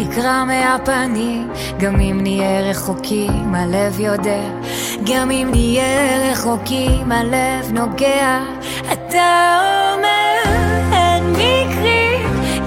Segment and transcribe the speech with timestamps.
[0.00, 4.42] נקרע מהפנים, גם אם נהיה רחוקים, הלב יודע.
[5.04, 8.40] גם אם נהיה רחוקים, הלב נוגע.
[8.92, 9.60] אתה
[9.94, 10.52] אומר,
[10.92, 12.16] אין מקרי,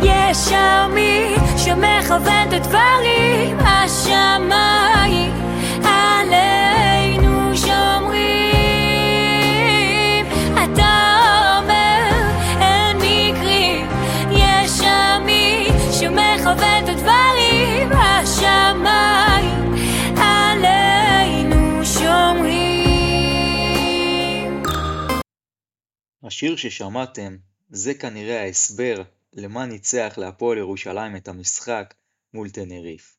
[0.04, 5.34] יש שם מי שמכוון את הדברים, השמיים
[26.32, 27.38] השיר ששמעתם
[27.70, 29.04] זה כנראה ההסבר
[29.34, 31.94] למה ניצח להפועל ירושלים את המשחק
[32.34, 33.18] מול תנריף.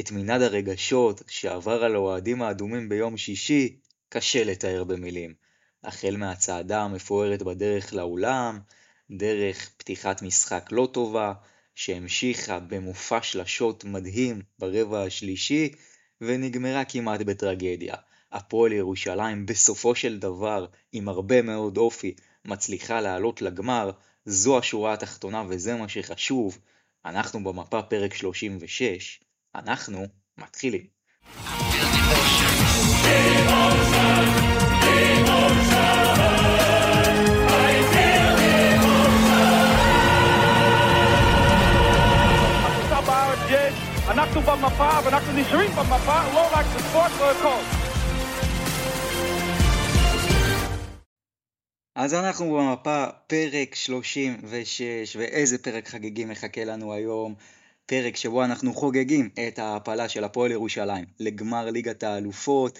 [0.00, 3.76] את מנעד הרגשות שעבר על האוהדים האדומים ביום שישי
[4.08, 5.34] קשה לתאר במילים.
[5.84, 8.58] החל מהצעדה המפוארת בדרך לאולם,
[9.10, 11.32] דרך פתיחת משחק לא טובה,
[11.74, 15.72] שהמשיכה במופע שלשות מדהים ברבע השלישי,
[16.20, 17.94] ונגמרה כמעט בטרגדיה.
[18.32, 22.14] הפועל ירושלים בסופו של דבר, עם הרבה מאוד אופי,
[22.48, 23.90] מצליחה לעלות לגמר,
[24.24, 26.58] זו השורה התחתונה וזה מה שחשוב.
[27.04, 29.20] אנחנו במפה פרק 36,
[29.54, 30.06] אנחנו
[30.38, 30.86] מתחילים.
[44.08, 47.87] אנחנו במפה ואנחנו נשארים במפה, לא רק בספורט והכל.
[52.00, 57.34] אז אנחנו במפה פרק 36, ואיזה פרק חגיגי מחכה לנו היום.
[57.86, 62.78] פרק שבו אנחנו חוגגים את ההעפלה של הפועל ירושלים לגמר ליגת האלופות.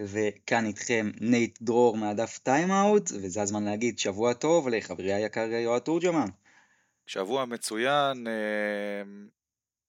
[0.00, 6.28] וכאן איתכם נייט דרור מהדף טיימאוט, וזה הזמן להגיד שבוע טוב לחברי היקר יועד תורג'מן.
[7.06, 9.02] שבוע מצוין, אה,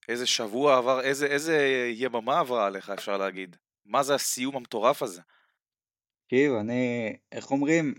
[0.10, 3.56] איזה שבוע עבר, איזה, איזה יממה עברה עליך אפשר להגיד.
[3.86, 5.22] מה זה הסיום המטורף הזה?
[6.28, 7.94] תקשיב, אני, איך אומרים,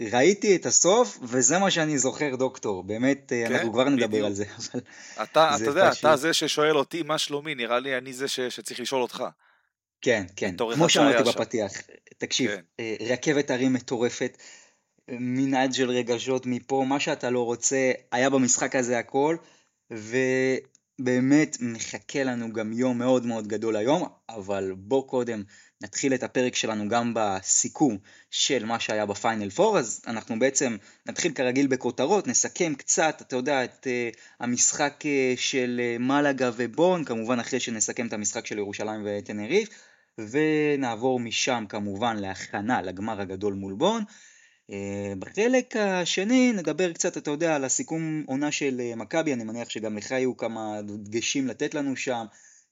[0.00, 2.82] ראיתי את הסוף, וזה מה שאני זוכר, דוקטור.
[2.82, 4.26] באמת, כן, אנחנו כבר נדבר בדיוק.
[4.26, 4.80] על זה, אבל
[5.22, 8.28] אתה, זה אתה יודע, פשוט- אתה זה ששואל אותי מה שלומי, נראה לי אני זה
[8.28, 9.24] ש, שצריך לשאול אותך.
[10.00, 10.54] כן, כן.
[10.74, 11.38] כמו שאמרתי שם.
[11.38, 11.72] בפתיח,
[12.18, 12.60] תקשיב, כן.
[12.80, 14.36] אה, רכבת הרים מטורפת,
[15.10, 19.36] אה, מנעד של רגשות מפה, מה שאתה לא רוצה, היה במשחק הזה הכל,
[19.90, 25.42] ובאמת מחכה לנו גם יום מאוד מאוד גדול היום, אבל בוא קודם
[25.82, 27.98] נתחיל את הפרק שלנו גם בסיכום
[28.30, 30.76] של מה שהיה בפיינל פור, אז אנחנו בעצם
[31.06, 37.04] נתחיל כרגיל בכותרות, נסכם קצת, אתה יודע, את uh, המשחק uh, של uh, מלאגה ובון,
[37.04, 39.68] כמובן אחרי שנסכם את המשחק של ירושלים וטנריף,
[40.18, 44.04] ונעבור משם כמובן להכנה לגמר הגדול מול בון.
[44.70, 49.68] אה, בחלק השני נדבר קצת, אתה יודע, על הסיכום עונה של אה, מכבי, אני מניח
[49.68, 52.24] שגם לך יהיו כמה דגשים לתת לנו שם.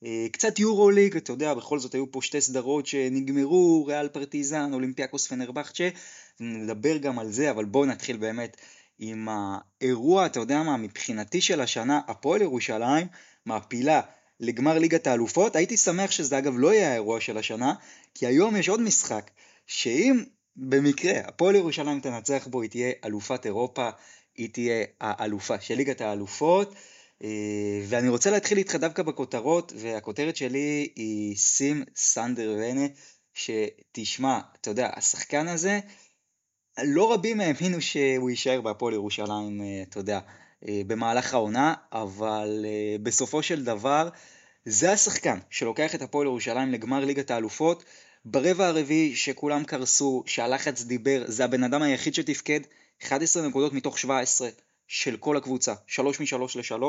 [0.04, 4.72] אה, קצת יורו ליג, אתה יודע, בכל זאת היו פה שתי סדרות שנגמרו, ריאל פרטיזן,
[4.72, 5.88] אולימפיאקוס פנרבחצ'ה,
[6.40, 8.56] נדבר גם על זה, אבל בואו נתחיל באמת
[8.98, 13.06] עם האירוע, אתה יודע מה, מבחינתי של השנה, הפועל ירושלים
[13.46, 14.00] מעפילה
[14.40, 17.74] לגמר ליגת האלופות, הייתי שמח שזה אגב לא יהיה האירוע של השנה,
[18.14, 19.30] כי היום יש עוד משחק,
[19.66, 20.24] שאם
[20.56, 23.90] במקרה הפועל ירושלים תנצח בו, היא תהיה אלופת אירופה,
[24.36, 26.74] היא תהיה האלופה של ליגת האלופות,
[27.88, 32.86] ואני רוצה להתחיל איתך דווקא בכותרות, והכותרת שלי היא סים סנדר ונה,
[33.34, 35.80] שתשמע, אתה יודע, השחקן הזה,
[36.84, 40.20] לא רבים האמינו שהוא יישאר בהפועל ירושלים, אה, אתה יודע,
[40.68, 44.08] אה, במהלך העונה, אבל אה, בסופו של דבר,
[44.64, 47.84] זה השחקן שלוקח את הפועל ירושלים לגמר ליגת האלופות.
[48.24, 52.60] ברבע הרביעי שכולם קרסו, שהלחץ דיבר, זה הבן אדם היחיד שתפקד,
[53.02, 54.48] 11 נקודות מתוך 17
[54.92, 56.84] של כל הקבוצה, 3 מ-3 ל-3.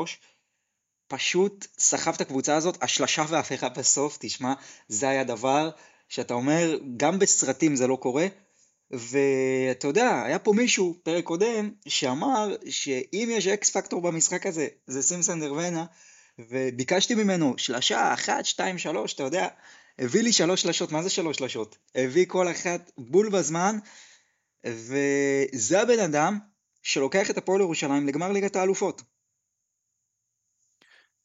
[1.08, 4.54] פשוט סחב את הקבוצה הזאת, השלשה וההפיכה בסוף, תשמע,
[4.88, 5.70] זה היה דבר
[6.08, 8.26] שאתה אומר, גם בסרטים זה לא קורה,
[8.90, 15.02] ואתה יודע, היה פה מישהו, פרק קודם, שאמר שאם יש אקס פקטור במשחק הזה, זה
[15.02, 15.84] סימסון דרוונה,
[16.38, 19.48] וביקשתי ממנו שלשה, אחת, שתיים, שלוש, אתה יודע,
[19.98, 21.76] הביא לי שלוש שלשות, מה זה שלוש שלשות?
[21.94, 23.78] הביא כל אחת בול בזמן,
[24.66, 26.38] וזה הבן אדם
[26.82, 29.02] שלוקח את הפועל ירושלים לגמר ליגת האלופות.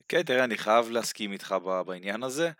[0.08, 1.56] כן, תראה, אני חייב להסכים איתך
[1.86, 2.52] בעניין הזה,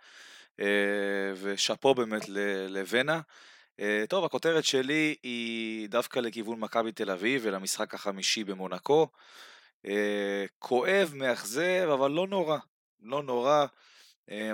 [0.60, 2.28] אה, ושאפו באמת
[2.68, 3.20] לבנה.
[3.80, 9.08] אה, טוב, הכותרת שלי היא דווקא לכיוון מכבי תל אביב ולמשחק החמישי במונקו.
[9.86, 12.58] אה, כואב, מאכזב, אבל לא נורא.
[13.02, 13.66] לא נורא.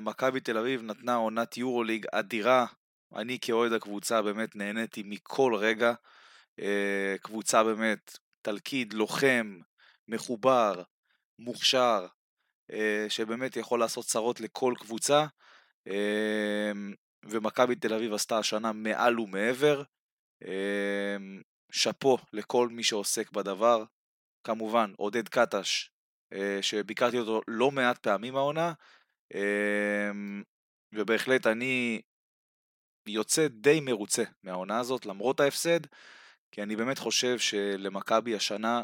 [0.02, 2.66] מכבי תל אביב נתנה עונת יורוליג אדירה.
[3.16, 5.92] אני כאוהד הקבוצה באמת נהניתי מכל רגע.
[7.22, 9.58] קבוצה באמת, תלכיד, לוחם,
[10.08, 10.82] מחובר,
[11.38, 12.06] מוכשר,
[12.72, 15.26] אה, שבאמת יכול לעשות צרות לכל קבוצה,
[15.88, 16.72] אה,
[17.24, 19.82] ומכבי תל אביב עשתה השנה מעל ומעבר.
[20.44, 21.16] אה,
[21.72, 23.84] שאפו לכל מי שעוסק בדבר.
[24.46, 25.90] כמובן, עודד קטש,
[26.60, 28.72] שביקרתי אותו לא מעט פעמים העונה,
[30.92, 32.00] ובהחלט אני
[33.08, 35.80] יוצא די מרוצה מהעונה הזאת, למרות ההפסד,
[36.54, 38.82] כי אני באמת חושב שלמכבי השנה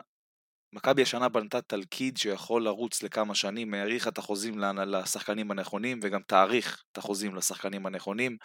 [0.72, 6.84] מכבי השנה בנתה תלכיד שיכול לרוץ לכמה שנים, האריכה את החוזים לשחקנים הנכונים וגם תאריך
[6.92, 8.36] את החוזים לשחקנים הנכונים,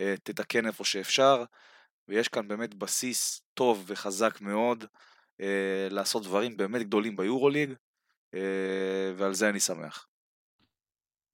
[0.00, 1.44] אה, תתקן איפה שאפשר,
[2.08, 4.84] ויש כאן באמת בסיס טוב וחזק מאוד
[5.40, 7.72] אה, לעשות דברים באמת גדולים ביורוליג,
[8.34, 10.06] אה, ועל זה אני שמח.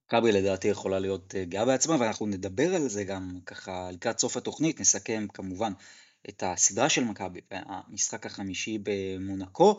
[0.07, 4.81] מכבי לדעתי יכולה להיות גאה בעצמה, ואנחנו נדבר על זה גם ככה לקראת סוף התוכנית,
[4.81, 5.73] נסכם כמובן
[6.29, 9.77] את הסדרה של מכבי והמשחק החמישי במונקו.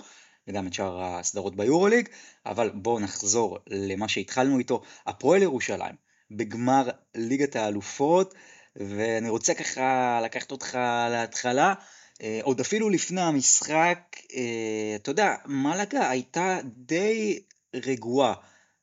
[0.48, 2.10] וגם את שאר הסדרות ביורוליג,
[2.46, 5.96] אבל בואו נחזור למה שהתחלנו איתו, הפועל ירושלים,
[6.32, 8.34] בגמר ליגת האלופות,
[8.76, 10.78] ואני רוצה ככה לקחת אותך
[11.12, 11.74] להתחלה,
[12.22, 14.00] אה, עוד אפילו לפני המשחק,
[14.34, 17.40] אה, אתה יודע, מלאגה הייתה די
[17.74, 18.34] רגועה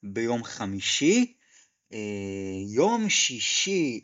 [0.03, 1.35] ביום חמישי,
[1.93, 1.99] אה,
[2.75, 4.01] יום שישי,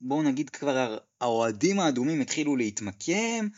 [0.00, 3.48] בואו נגיד כבר האוהדים האדומים התחילו להתמקם,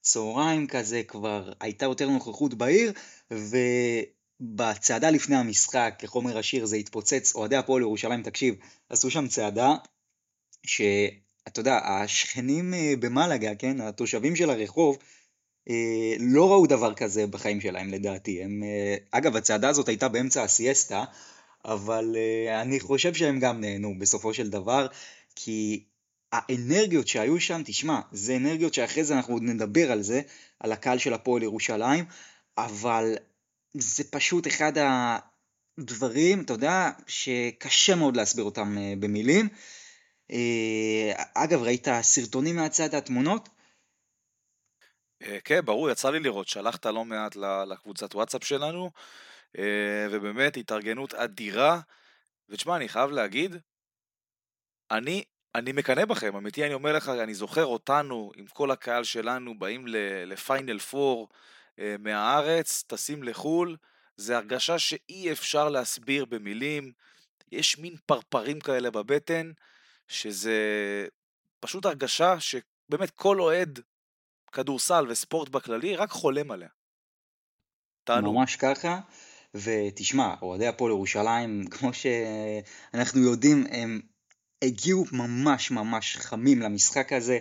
[0.00, 2.92] צהריים כזה כבר הייתה יותר נוכחות בעיר,
[3.30, 8.54] ובצעדה לפני המשחק, כחומר השיר, זה התפוצץ, אוהדי הפועל ירושלים, תקשיב,
[8.88, 9.74] עשו שם צעדה,
[10.66, 14.98] שאתה יודע, השכנים אה, במלאגה, כן, התושבים של הרחוב,
[15.68, 18.42] אה, לא ראו דבר כזה בחיים שלהם לדעתי.
[18.42, 21.04] הם, אה, אגב, הצעדה הזאת הייתה באמצע הסיאסטה,
[21.64, 22.16] אבל
[22.62, 24.86] אני חושב שהם גם נהנו בסופו של דבר,
[25.34, 25.84] כי
[26.32, 30.20] האנרגיות שהיו שם, תשמע, זה אנרגיות שאחרי זה אנחנו עוד נדבר על זה,
[30.60, 32.04] על הקהל של הפועל ירושלים,
[32.58, 33.14] אבל
[33.74, 34.72] זה פשוט אחד
[35.78, 39.48] הדברים, אתה יודע, שקשה מאוד להסביר אותם אה, במילים.
[40.30, 43.48] אה, אגב, ראית סרטונים מהצד, התמונות?
[45.22, 47.36] אה, כן, ברור, יצא לי לראות, שלחת לא מעט
[47.70, 48.90] לקבוצת וואטסאפ שלנו,
[50.10, 51.80] ובאמת התארגנות אדירה,
[52.48, 53.56] ותשמע, אני חייב להגיד,
[54.90, 55.24] אני
[55.58, 59.84] אני מקנא בכם, אמיתי אני אומר לך, אני זוכר אותנו עם כל הקהל שלנו באים
[60.26, 61.28] לפיינל פור
[61.78, 63.76] אה, מהארץ, טסים לחו"ל,
[64.16, 66.92] זה הרגשה שאי אפשר להסביר במילים,
[67.52, 69.52] יש מין פרפרים כאלה בבטן,
[70.08, 70.56] שזה
[71.60, 73.80] פשוט הרגשה שבאמת כל אוהד
[74.52, 76.68] כדורסל וספורט בכללי רק חולם עליה.
[78.04, 78.32] תענו.
[78.32, 79.00] ממש ככה.
[79.54, 84.00] ותשמע, אוהדי הפועל ירושלים, כמו שאנחנו יודעים, הם
[84.62, 87.38] הגיעו ממש ממש חמים למשחק הזה.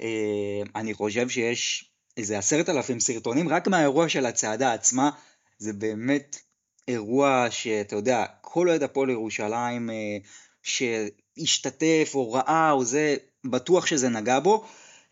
[0.00, 5.10] אה, אני חושב שיש איזה עשרת אלפים סרטונים רק מהאירוע של הצעדה עצמה.
[5.58, 6.36] זה באמת
[6.88, 10.16] אירוע שאתה יודע, כל אוהד הפועל ירושלים אה,
[10.62, 14.64] שהשתתף או ראה או זה, בטוח שזה נגע בו.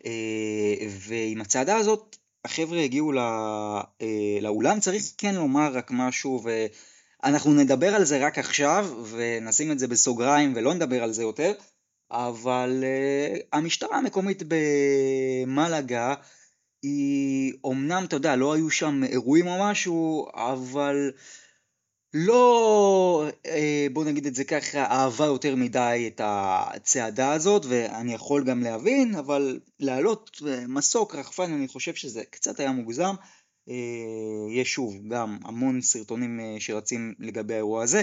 [0.05, 3.11] אה, ועם הצעדה הזאת החבר'ה הגיעו
[4.41, 6.43] לאולם, צריך כן לומר רק משהו,
[7.23, 11.53] אנחנו נדבר על זה רק עכשיו, ונשים את זה בסוגריים ולא נדבר על זה יותר,
[12.11, 16.13] אבל uh, המשטרה המקומית במלאגה
[16.83, 21.11] היא אומנם, אתה יודע, לא היו שם אירועים או משהו, אבל
[22.13, 28.43] לא, אה, בוא נגיד את זה ככה, אהבה יותר מדי את הצעדה הזאת, ואני יכול
[28.43, 33.15] גם להבין, אבל להעלות מסוק רחפן, אני חושב שזה קצת היה מוגזם.
[33.69, 38.01] אה, יש שוב גם המון סרטונים אה, שרצים לגבי האירוע הזה,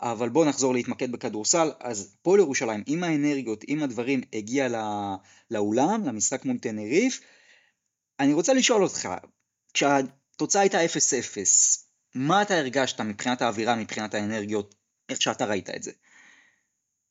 [0.00, 1.70] אבל בואו נחזור להתמקד בכדורסל.
[1.80, 5.14] אז פועל ירושלים עם האנרגיות, עם הדברים, הגיע לא,
[5.50, 7.20] לאולם, למשחק מול תנריף.
[8.20, 9.08] אני רוצה לשאול אותך,
[9.74, 10.88] כשהתוצאה הייתה 0-0,
[12.14, 14.74] מה אתה הרגשת מבחינת האווירה, מבחינת האנרגיות,
[15.08, 15.90] איך שאתה ראית את זה?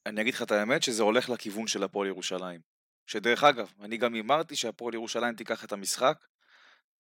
[0.06, 2.62] אני אגיד לך את האמת שזה הולך לכיוון של הפועל ירושלים.
[3.08, 6.18] שדרך אגב, אני גם הימרתי שהפועל ירושלים תיקח את המשחק,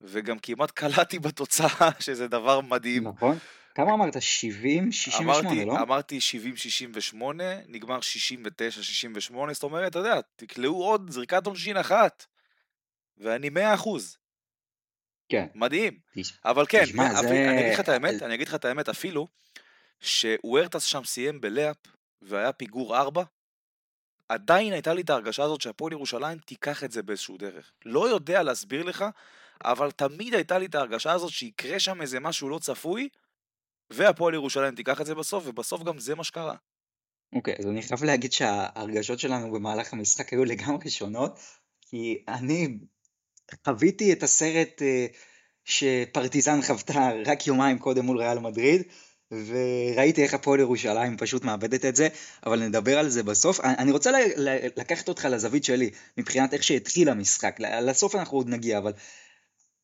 [0.01, 3.07] וגם כמעט קלעתי בתוצאה, שזה דבר מדהים.
[3.07, 3.37] נכון.
[3.75, 4.21] כמה אמרת?
[4.21, 4.91] 70?
[4.91, 5.81] 68, אמרתי, לא?
[5.81, 6.19] אמרתי
[7.13, 7.15] 70-68,
[7.67, 12.25] נגמר 69-68, זאת אומרת, אתה יודע, תקלעו עוד זריקת עונשין אחת,
[13.17, 14.17] ואני 100 אחוז.
[15.29, 15.47] כן.
[15.55, 15.99] מדהים.
[16.15, 16.33] תש...
[16.45, 17.29] אבל כן, תשמע, זה...
[17.29, 19.27] אני אגיד לך את האמת, אני אגיד לך את האמת, אפילו
[20.01, 21.77] שוורטס שם סיים בלאפ,
[22.21, 23.23] והיה פיגור 4,
[24.29, 27.71] עדיין הייתה לי את ההרגשה הזאת שהפועל ירושלים תיקח את זה באיזשהו דרך.
[27.85, 29.05] לא יודע להסביר לך
[29.63, 33.09] אבל תמיד הייתה לי את ההרגשה הזאת שיקרה שם איזה משהו לא צפוי,
[33.89, 36.55] והפועל ירושלים תיקח את זה בסוף, ובסוף גם זה מה שקרה.
[37.33, 41.39] אוקיי, okay, אז אני חייב להגיד שההרגשות שלנו במהלך המשחק היו לגמרי שונות,
[41.81, 42.77] כי אני
[43.65, 45.15] חוויתי את הסרט uh,
[45.65, 48.81] שפרטיזן חוותה רק יומיים קודם מול ריאל מדריד,
[49.31, 52.07] וראיתי איך הפועל ירושלים פשוט מאבדת את זה,
[52.45, 53.59] אבל נדבר על זה בסוף.
[53.59, 54.11] אני רוצה
[54.77, 57.59] לקחת אותך לזווית שלי, מבחינת איך שהתחיל המשחק.
[57.59, 58.93] לסוף אנחנו עוד נגיע, אבל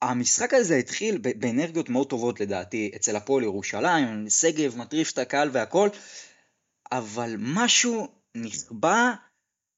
[0.10, 5.90] המשחק הזה התחיל באנרגיות מאוד טובות לדעתי אצל הפועל ירושלים, שגב מטריף את הקהל והכל,
[6.92, 9.14] אבל משהו נכבה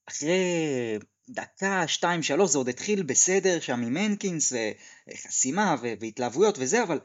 [0.10, 0.39] אחרי
[1.29, 4.53] דקה, שתיים, שלוש, זה עוד התחיל בסדר שם עם הנקינס
[5.10, 7.00] וחסימה והתלהבויות וזה, אבל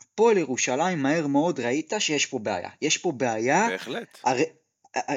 [0.00, 2.70] הפועל ירושלים מהר מאוד ראית שיש פה בעיה.
[2.82, 3.68] יש פה בעיה.
[3.70, 4.18] בהחלט.
[4.24, 4.36] הר...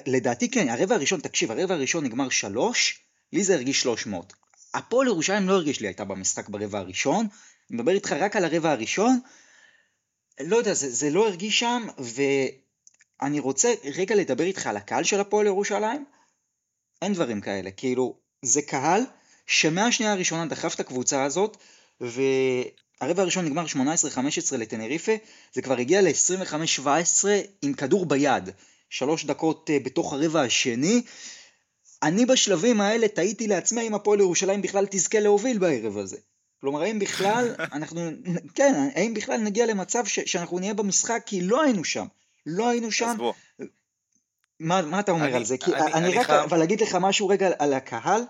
[0.05, 3.03] לדעתי כן, הרבע הראשון, תקשיב, הרבע הראשון נגמר שלוש,
[3.33, 4.33] לי זה הרגיש שלוש מאות.
[4.73, 7.27] הפועל ירושלים לא הרגיש לי הייתה במשחק ברבע הראשון,
[7.69, 9.19] אני מדבר איתך רק על הרבע הראשון,
[10.39, 11.87] לא יודע, זה, זה לא הרגיש שם,
[13.21, 16.05] ואני רוצה רגע לדבר איתך על הקהל של הפועל ירושלים,
[17.01, 19.01] אין דברים כאלה, כאילו, זה קהל
[19.47, 21.57] שמהשנייה הראשונה דחף את הקבוצה הזאת,
[22.01, 25.11] והרבע הראשון נגמר 18-15 לטנריפה,
[25.53, 27.25] זה כבר הגיע ל-25-17
[27.61, 28.49] עם כדור ביד,
[28.89, 31.01] שלוש דקות אה, בתוך הרבע השני,
[32.03, 36.17] אני בשלבים האלה תהיתי לעצמי אם הפועל ירושלים בכלל תזכה להוביל בערב הזה.
[36.61, 38.01] כלומר, האם בכלל אנחנו,
[38.55, 42.05] כן, האם בכלל נגיע למצב ש, שאנחנו נהיה במשחק כי לא היינו שם.
[42.45, 43.17] לא היינו שם.
[44.59, 45.57] מה, מה אתה אומר אני, על זה?
[45.57, 46.41] כי אני, אני, אני רק, חייב...
[46.41, 48.21] אבל להגיד לך משהו רגע על הקהל,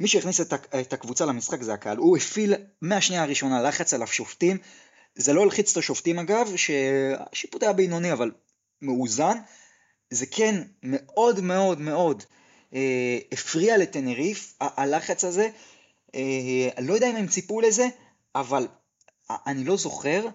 [0.00, 1.96] מי שהכניס את, את הקבוצה למשחק זה הקהל.
[1.96, 4.58] הוא הפעיל מהשנייה הראשונה לחץ על השופטים.
[5.14, 8.30] זה לא הלחיץ את השופטים אגב, שהשיפוט היה בינוני אבל
[8.82, 9.36] מאוזן.
[10.10, 12.22] זה כן מאוד מאוד מאוד
[13.32, 15.48] הפריע לטנריף, הלחץ הזה.
[16.14, 17.88] אה, לא יודע אם הם ציפו לזה,
[18.34, 18.66] אבל
[19.46, 20.26] אני לא זוכר,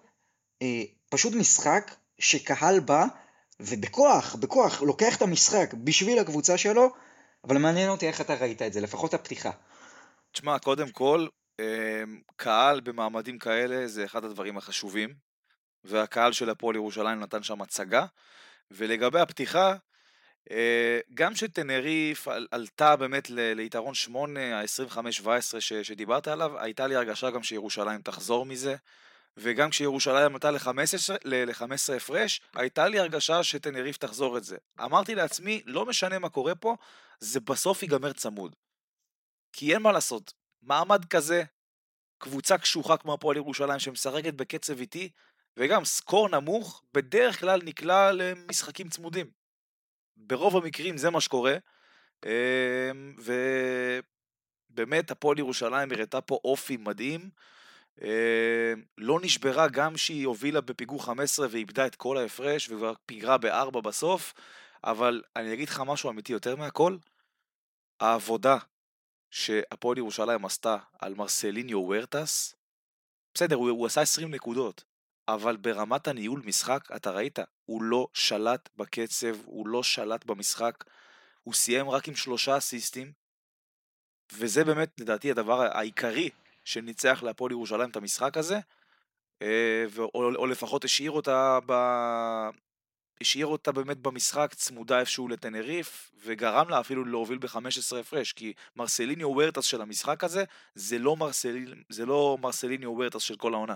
[0.61, 3.05] אה, פשוט משחק שקהל בא
[3.59, 6.89] ובכוח, בכוח, לוקח את המשחק בשביל הקבוצה שלו,
[7.43, 9.51] אבל מעניין אותי איך אתה ראית את זה, לפחות הפתיחה.
[10.31, 11.27] תשמע, קודם כל,
[11.59, 12.03] אה,
[12.35, 15.13] קהל במעמדים כאלה זה אחד הדברים החשובים,
[15.83, 18.05] והקהל של הפועל ירושלים נתן שם הצגה,
[18.71, 19.75] ולגבי הפתיחה, אה,
[21.13, 28.45] גם שטנריף עלתה באמת ליתרון 8, ה-25-17 שדיברת עליו, הייתה לי הרגשה גם שירושלים תחזור
[28.45, 28.75] מזה,
[29.37, 34.57] וגם כשירושלים עלתה ל-15 הפרש, הייתה לי הרגשה שטנריף תחזור את זה.
[34.83, 36.75] אמרתי לעצמי, לא משנה מה קורה פה,
[37.19, 38.55] זה בסוף ייגמר צמוד.
[39.53, 41.43] כי אין מה לעשות, מעמד כזה,
[42.17, 45.09] קבוצה קשוחה כמו הפועל ירושלים שמשחקת בקצב איטי,
[45.57, 49.36] וגם סקור נמוך, בדרך כלל נקלע למשחקים צמודים.
[50.17, 51.57] ברוב המקרים זה מה שקורה,
[52.25, 53.15] אמ,
[54.73, 57.29] ובאמת הפועל ירושלים הראתה פה אופי מדהים,
[58.01, 58.07] אמ,
[58.97, 64.33] לא נשברה גם שהיא הובילה בפיגור 15 ואיבדה את כל ההפרש וכבר פיגרה בארבע בסוף,
[64.83, 66.97] אבל אני אגיד לך משהו אמיתי יותר מהכל,
[67.99, 68.57] העבודה
[69.31, 72.55] שהפועל ירושלים עשתה על מרסליניו וורטס,
[73.33, 74.83] בסדר, הוא, הוא עשה 20 נקודות,
[75.27, 80.83] אבל ברמת הניהול משחק, אתה ראית, הוא לא שלט בקצב, הוא לא שלט במשחק,
[81.43, 83.11] הוא סיים רק עם שלושה אסיסטים,
[84.33, 86.29] וזה באמת לדעתי הדבר העיקרי
[86.63, 88.59] שניצח להפועל ירושלים את המשחק הזה,
[89.41, 91.73] אה, או, או לפחות השאיר אותה, ב...
[93.21, 99.29] השאיר אותה באמת במשחק צמודה איפשהו לטנריף, וגרם לה אפילו להוביל ב-15 הפרש, כי מרסליניו
[99.29, 100.43] וורטס של המשחק הזה,
[100.75, 101.73] זה לא, מרסל...
[101.89, 103.75] זה לא מרסליניו וורטס של כל העונה.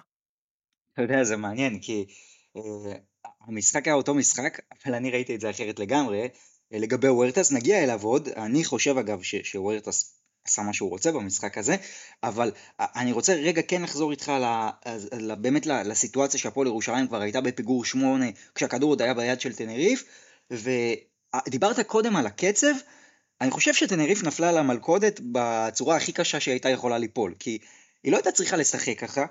[0.94, 2.06] אתה יודע, זה מעניין, כי
[2.58, 2.62] uh,
[3.48, 6.26] המשחק היה אותו משחק, אבל אני ראיתי את זה אחרת לגמרי.
[6.26, 10.18] Uh, לגבי וורטס, נגיע אליו עוד, אני חושב אגב שוורטס
[10.48, 11.76] עשה מה שהוא רוצה במשחק הזה,
[12.24, 14.70] אבל uh, אני רוצה רגע כן לחזור איתך ל,
[15.14, 20.04] ל, באמת לסיטואציה שהפועל ירושלים כבר הייתה בפיגור שמונה, כשהכדור עוד היה ביד של טנריף,
[20.52, 22.74] ודיברת קודם על הקצב,
[23.42, 27.60] אני חושב שטנריף נפלה על המלכודת בצורה הכי קשה שהייתה יכולה ליפול, כי
[28.04, 29.26] היא לא הייתה צריכה לשחק ככה,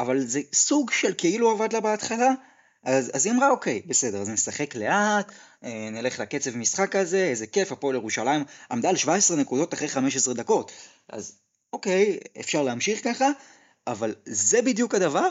[0.00, 2.30] אבל זה סוג של כאילו עבד לה בהתחלה,
[2.84, 5.32] אז, אז היא אמרה אוקיי, בסדר, אז נשחק לאט,
[5.64, 10.34] אה, נלך לקצב משחק הזה, איזה כיף, הפועל ירושלים עמדה על 17 נקודות אחרי 15
[10.34, 10.72] דקות,
[11.08, 11.38] אז
[11.72, 13.30] אוקיי, אפשר להמשיך ככה,
[13.86, 15.28] אבל זה בדיוק הדבר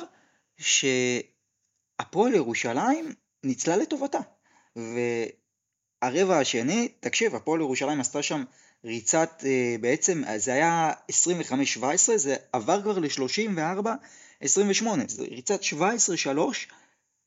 [0.58, 4.20] שהפועל ירושלים ניצלה לטובתה.
[4.76, 8.44] והרבע השני, תקשיב, הפועל ירושלים עשתה שם
[8.86, 11.84] ריצת, אה, בעצם זה היה 25-17,
[12.16, 13.88] זה עבר כבר ל-34
[14.42, 15.76] 28, זה ריצת 17-3,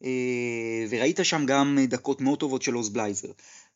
[0.04, 3.28] אה, וראית שם גם דקות מאוד טובות של עוז בלייזר.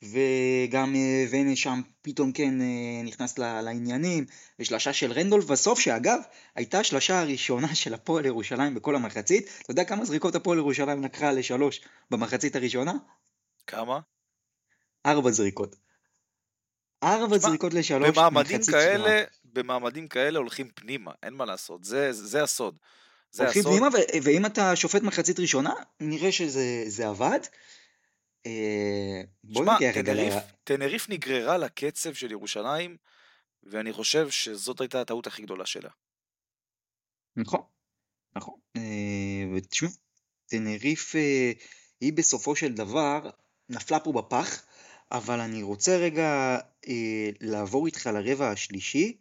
[0.02, 4.26] וגם אה, ונה שם פתאום כן אה, נכנס לעניינים,
[4.58, 6.18] ושלשה של רנדולף בסוף, שאגב,
[6.54, 9.50] הייתה השלשה הראשונה של הפועל ירושלים בכל המחצית.
[9.62, 12.92] אתה יודע כמה זריקות הפועל ירושלים לקחה לשלוש במחצית הראשונה?
[13.66, 14.00] כמה?
[15.06, 15.76] ארבע זריקות.
[17.02, 22.76] ארבע זריקות לשלוש במעמדים כאלה, במעמדים כאלה הולכים פנימה, אין מה לעשות, זה, זה הסוד.
[23.30, 23.72] זה הולכים הסוד.
[23.72, 27.40] פנימה, ו- ואם אתה שופט מחצית ראשונה, נראה שזה זה עבד.
[28.46, 30.18] אה, בוא נגיע רגע ל...
[30.64, 32.96] טנריף נגררה לקצב של ירושלים,
[33.62, 35.90] ואני חושב שזאת הייתה הטעות הכי גדולה שלה.
[37.36, 37.60] נכון,
[38.36, 38.54] נכון.
[38.76, 39.88] אה, ותשמע,
[40.46, 41.52] טנריף אה,
[42.00, 43.30] היא בסופו של דבר
[43.68, 44.66] נפלה פה בפח,
[45.12, 46.58] אבל אני רוצה רגע
[47.40, 49.20] לעבור איתך לרבע השלישי.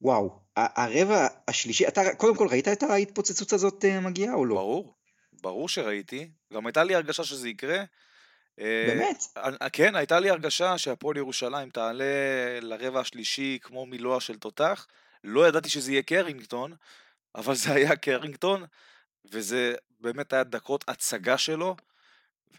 [0.00, 4.54] וואו, הרבע השלישי, אתה קודם כל ראית את ההתפוצצות הזאת אה, מגיעה או לא?
[4.54, 4.94] ברור,
[5.32, 6.30] ברור שראיתי.
[6.52, 7.78] גם הייתה לי הרגשה שזה יקרה.
[8.60, 9.24] אה, באמת?
[9.72, 12.04] כן, הייתה לי הרגשה שהפועל ירושלים תעלה
[12.60, 14.86] לרבע השלישי כמו מילוע של תותח.
[15.24, 16.74] לא ידעתי שזה יהיה קרינגטון,
[17.34, 18.64] אבל זה היה קרינגטון,
[19.24, 21.76] וזה באמת היה דקות הצגה שלו.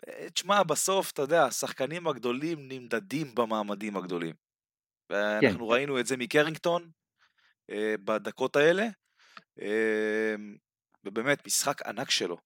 [0.08, 4.34] ותשמע, בסוף, אתה יודע, השחקנים הגדולים נמדדים במעמדים הגדולים.
[5.10, 6.90] ואנחנו ראינו את זה מקרינגטון
[8.04, 8.88] בדקות האלה,
[9.62, 10.36] אה,
[11.06, 12.38] ובאמת, משחק ענק שלו.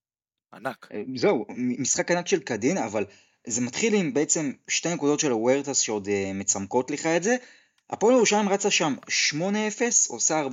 [0.53, 0.87] ענק.
[0.93, 3.05] אה, זהו, משחק ענק של קדין, אבל
[3.47, 7.35] זה מתחיל עם בעצם שתי נקודות של הוורטס שעוד אה, מצמקות לך את זה.
[7.89, 8.95] הפועל ירושלים רצה שם
[9.35, 9.41] 8-0,
[10.09, 10.43] עושה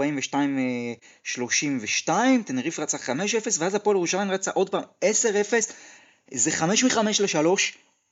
[2.07, 2.11] 42-32,
[2.47, 3.11] תנריף רצה 5-0,
[3.59, 5.09] ואז הפועל ירושלים רצה עוד פעם 10-0,
[6.31, 7.47] זה 5 מ-5 ל-3,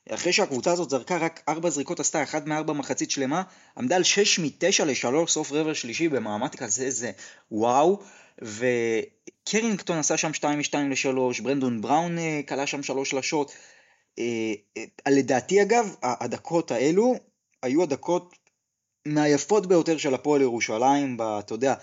[0.09, 3.43] אחרי שהקבוצה הזאת זרקה רק 4 זריקות, עשתה 1 מ-4 מחצית שלמה,
[3.77, 7.11] עמדה על 6 מ-9 ל-3, סוף רבע שלישי במעמד כזה, זה
[7.51, 7.99] וואו,
[8.41, 13.51] וקרינגטון עשה שם 2 מ-2 ל-3, ברנדון בראון אה, כלה שם 3 שלשות,
[14.19, 17.15] אה, אה, לדעתי אגב, הדקות האלו
[17.63, 18.35] היו הדקות
[19.05, 21.73] מהיפות ביותר של הפועל ירושלים, אתה יודע,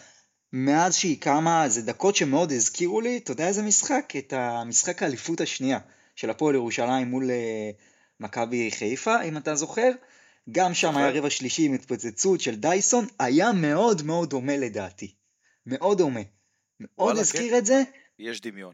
[0.53, 4.13] מאז שהיא קמה, זה דקות שמאוד הזכירו לי, אתה יודע איזה משחק?
[4.19, 5.79] את המשחק האליפות השנייה
[6.17, 7.71] של הפועל ירושלים מול אה,
[8.23, 9.91] מכבי חיפה, אם אתה זוכר.
[10.51, 11.11] גם שם היה.
[11.11, 15.15] רבע שלישי עם התפוצצות של דייסון, היה מאוד מאוד דומה לדעתי.
[15.67, 16.21] מאוד דומה.
[16.81, 17.83] מאוד הזכיר את זה,
[18.19, 18.73] יש דמיון.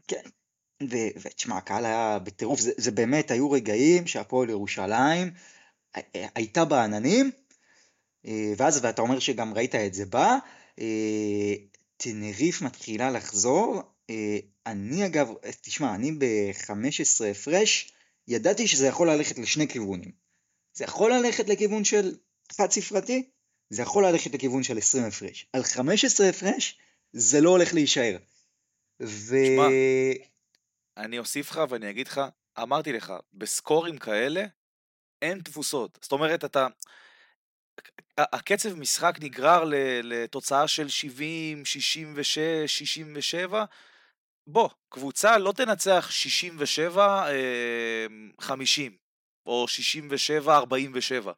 [0.83, 5.31] ו- ותשמע, הקהל היה בטירוף, זה, זה באמת, היו רגעים שהפועל ירושלים
[5.97, 5.99] ה-
[6.35, 7.31] הייתה בעננים,
[8.25, 10.37] אה, ואז, ואתה אומר שגם ראית את זה בא,
[10.79, 11.53] אה,
[11.97, 15.29] טנריף מתחילה לחזור, אה, אני אגב,
[15.61, 17.91] תשמע, אני ב-15 הפרש,
[18.29, 20.11] ידעתי שזה יכול ללכת לשני כיוונים.
[20.73, 22.15] זה יכול ללכת לכיוון של
[22.51, 23.29] חד ספרתי,
[23.69, 25.47] זה יכול ללכת לכיוון של 20 הפרש.
[25.53, 26.79] על 15 הפרש,
[27.13, 28.17] זה לא הולך להישאר.
[29.01, 29.35] ו...
[29.45, 29.67] שמע,
[30.97, 32.21] אני אוסיף לך ואני אגיד לך,
[32.61, 34.45] אמרתי לך, בסקורים כאלה
[35.21, 35.99] אין תבוסות.
[36.01, 36.67] זאת אומרת, אתה...
[38.17, 39.63] הקצב משחק נגרר
[40.03, 43.65] לתוצאה של 70, 66, 67.
[44.51, 48.05] בוא, קבוצה לא תנצח 67, אה,
[48.41, 48.97] 50,
[49.45, 51.33] או 67, 47.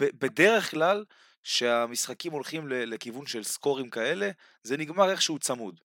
[0.00, 1.04] ב- בדרך כלל,
[1.42, 4.30] שהמשחקים הולכים לכיוון של סקורים כאלה,
[4.62, 5.80] זה נגמר איכשהו צמוד.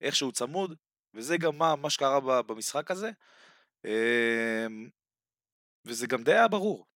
[0.00, 0.74] איכשהו צמוד,
[1.14, 3.10] וזה גם מה, מה שקרה במשחק הזה.
[3.84, 4.88] אמ,
[5.84, 6.86] וזה גם די היה ברור.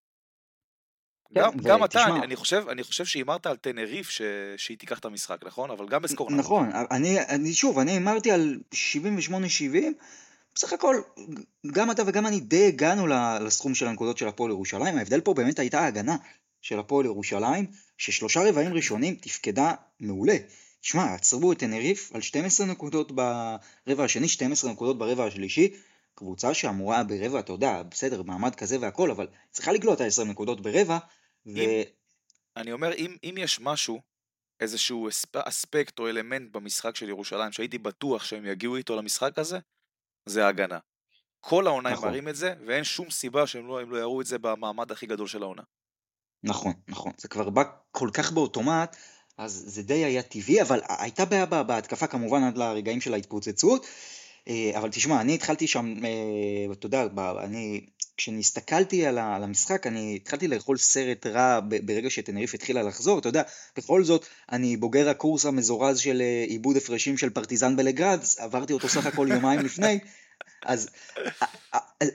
[1.35, 4.23] כן, גם, גם אתה, ותשמע- אני, אני חושב, אני חושב שהימרת על טנריף ש,
[4.57, 5.71] שהיא תיקח את המשחק, נכון?
[5.71, 6.40] אבל גם בסקור נמוך.
[6.40, 9.33] נכון, אני, אני שוב, אני הימרתי על 78-70,
[10.55, 10.97] בסך הכל,
[11.73, 13.07] גם אתה וגם אני די הגענו
[13.40, 16.16] לסכום של הנקודות של הפועל ירושלים, ההבדל פה באמת הייתה ההגנה
[16.62, 17.66] של הפועל ירושלים,
[17.99, 20.37] ששלושה רבעים ראשונים תפקדה מעולה.
[20.83, 25.73] שמע, עצרו את טנריף על 12 נקודות ברבע השני, 12 נקודות ברבע השלישי,
[26.14, 30.99] קבוצה שאמורה ברבע, אתה יודע, בסדר, מעמד כזה והכל, אבל צריכה לגלות ה-10 נקודות ברבע,
[31.47, 31.51] ו...
[31.51, 31.83] אם-
[32.57, 34.01] אני אומר, אם, אם יש משהו,
[34.61, 39.59] איזשהו אספ, אספקט או אלמנט במשחק של ירושלים, שהייתי בטוח שהם יגיעו איתו למשחק הזה,
[40.27, 40.79] זה ההגנה.
[41.41, 42.09] כל העונה הם נכון.
[42.09, 45.07] מראים את זה, ואין שום סיבה שהם לא, הם לא יראו את זה במעמד הכי
[45.07, 45.63] גדול של העונה.
[46.43, 47.13] נכון, נכון.
[47.19, 48.97] זה כבר בא כל כך באוטומט,
[49.39, 53.87] אז זה די היה טבעי, אבל הייתה בעיה בה- בהתקפה כמובן עד לרגעים של ההתפוצצות.
[54.49, 57.07] אה, אבל תשמע, אני התחלתי שם, אה, אתה יודע,
[57.45, 63.19] אני, כשנסתכלתי על ה- על המשחק, אני התחלתי לאכול סרט רע ברגע שטנריף התחילה לחזור,
[63.19, 63.43] אתה יודע,
[63.77, 68.89] בכל זאת, אני בוגר הקורס המזורז של אה, עיבוד הפרשים של פרטיזן בלגרד, עברתי אותו
[68.89, 69.99] סך הכל יומיים לפני,
[70.65, 70.89] אז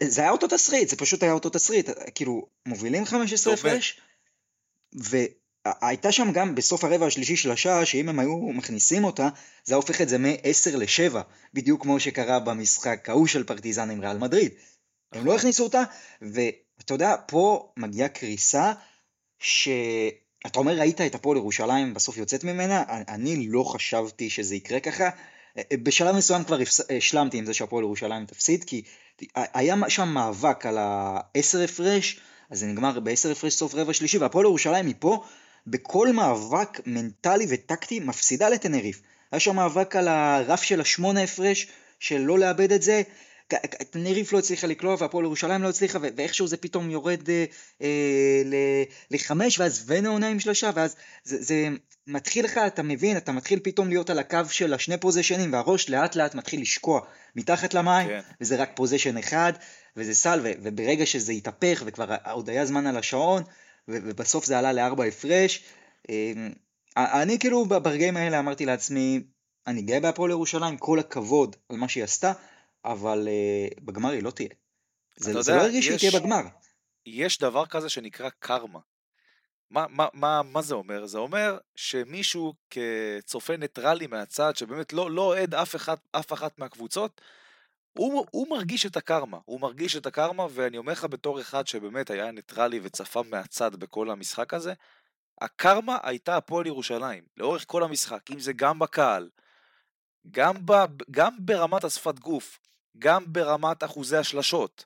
[0.04, 3.70] זה היה אותו תסריט, זה פשוט היה אותו תסריט, כאילו, מובילים 15 דומה.
[3.70, 4.00] הפרש,
[5.82, 9.30] והייתה שם גם בסוף הרבע השלישי של השעה, שאם הם היו מכניסים אותה,
[9.64, 11.18] זה היה הופך את זה מ-10 ל-7,
[11.54, 14.52] בדיוק כמו שקרה במשחק ההוא של פרטיזן עם ריאל מדריד.
[15.14, 15.84] הם לא הכניסו אותה,
[16.22, 18.74] ואתה יודע, פה מגיעה קריסה,
[19.40, 25.10] שאתה אומר ראית את הפועל ירושלים בסוף יוצאת ממנה, אני לא חשבתי שזה יקרה ככה.
[25.74, 26.58] בשלב מסוים כבר
[26.98, 28.82] השלמתי עם זה שהפועל ירושלים תפסיד, כי
[29.36, 34.46] היה שם מאבק על ה-10 הפרש, אז זה נגמר ב-10 הפרש סוף רבע שלישי, והפועל
[34.46, 35.24] ירושלים מפה,
[35.68, 39.02] בכל מאבק מנטלי וטקטי, מפסידה לטנריף.
[39.32, 41.68] היה שם מאבק על הרף של השמונה הפרש,
[42.00, 43.02] של לא לאבד את זה.
[43.90, 47.46] תניריף לא הצליחה לקלוע והפועל ירושלים לא הצליחה ואיכשהו זה פתאום יורד אה,
[47.82, 51.68] אה, לחמש ואז ונה עונה עם שלושה ואז זה, זה
[52.08, 56.16] מתחיל לך, אתה מבין, אתה מתחיל פתאום להיות על הקו של השני פוזיישנים והראש לאט
[56.16, 57.02] לאט מתחיל לשקוע
[57.36, 58.20] מתחת למים כן.
[58.42, 59.54] וזה רק פוזיישן אחד
[59.98, 63.44] וזה סל וברגע שזה התהפך וכבר עוד היה זמן על השעון
[63.88, 65.64] ובסוף זה עלה לארבע הפרש
[66.10, 66.34] אה,
[66.98, 69.24] אני כאילו ברגעים האלה אמרתי לעצמי
[69.68, 72.34] אני גאה בהפועל ירושלים, כל הכבוד על מה שהיא עשתה,
[72.86, 74.50] אבל uh, בגמר היא לא תהיה.
[75.16, 76.42] זה, זה יודע, לא הרגיש שהיא תהיה בגמר.
[77.06, 78.80] יש דבר כזה שנקרא קרמה.
[79.72, 81.06] מה, מה, מה, מה זה אומר?
[81.06, 87.22] זה אומר שמישהו כצופה ניטרלי מהצד, שבאמת לא, לא אוהד אף, אחד, אף אחת מהקבוצות,
[87.98, 92.10] הוא, הוא מרגיש את הקרמה, הוא מרגיש את הקרמה, ואני אומר לך בתור אחד שבאמת
[92.10, 94.74] היה ניטרלי וצפה מהצד בכל המשחק הזה,
[95.42, 99.30] הקרמה הייתה הפועל ירושלים, לאורך כל המשחק, אם זה גם בקהל,
[100.32, 100.74] גם, ב,
[101.12, 102.60] גם ברמת השפת גוף,
[103.00, 104.86] גם ברמת אחוזי השלשות.